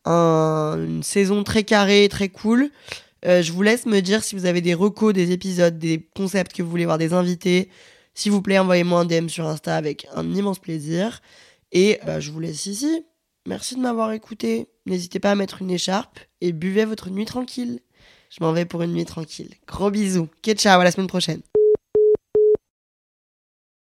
une 0.06 1.04
saison 1.04 1.44
très 1.44 1.64
carrée, 1.64 2.10
très 2.10 2.30
cool. 2.30 2.72
je 3.24 3.52
vous 3.52 3.62
laisse 3.62 3.86
me 3.86 4.00
dire 4.00 4.24
si 4.24 4.36
vous 4.36 4.48
avez 4.48 4.62
des 4.62 4.74
recos, 4.74 5.14
des 5.14 5.32
épisodes, 5.32 5.78
des 5.78 6.08
concepts 6.16 6.54
que 6.54 6.64
vous 6.64 6.72
voulez 6.72 6.86
voir, 6.86 6.98
des 6.98 7.14
invités. 7.14 7.70
S'il 8.14 8.32
vous 8.32 8.42
plaît, 8.42 8.60
envoyez-moi 8.60 9.02
un 9.02 9.06
DM 9.06 9.28
sur 9.28 9.48
Insta 9.48 9.76
avec 9.76 10.08
un 10.14 10.34
immense 10.34 10.60
plaisir. 10.60 11.22
Et 11.72 12.00
bah, 12.06 12.20
je 12.20 12.32
vous 12.32 12.40
laisse 12.40 12.66
ici. 12.66 13.06
Merci 13.48 13.76
de 13.76 13.82
m'avoir 13.82 14.12
écouté. 14.12 14.68
N'hésitez 14.86 15.20
pas 15.20 15.32
à 15.32 15.36
mettre 15.36 15.62
une 15.62 15.72
écharpe 15.72 16.20
et 16.42 16.52
buvez 16.52 16.86
votre 16.86 17.10
nuit 17.10 17.26
tranquille. 17.26 17.80
Je 18.30 18.44
m'en 18.44 18.54
vais 18.54 18.66
pour 18.66 18.82
une 18.82 18.94
nuit 18.94 19.06
tranquille. 19.06 19.56
Gros 19.68 19.92
bisous. 19.92 20.30
Que 20.42 20.54
ciao, 20.54 20.80
à 20.80 20.84
la 20.84 20.92
semaine 20.92 21.08
prochaine. 21.08 21.42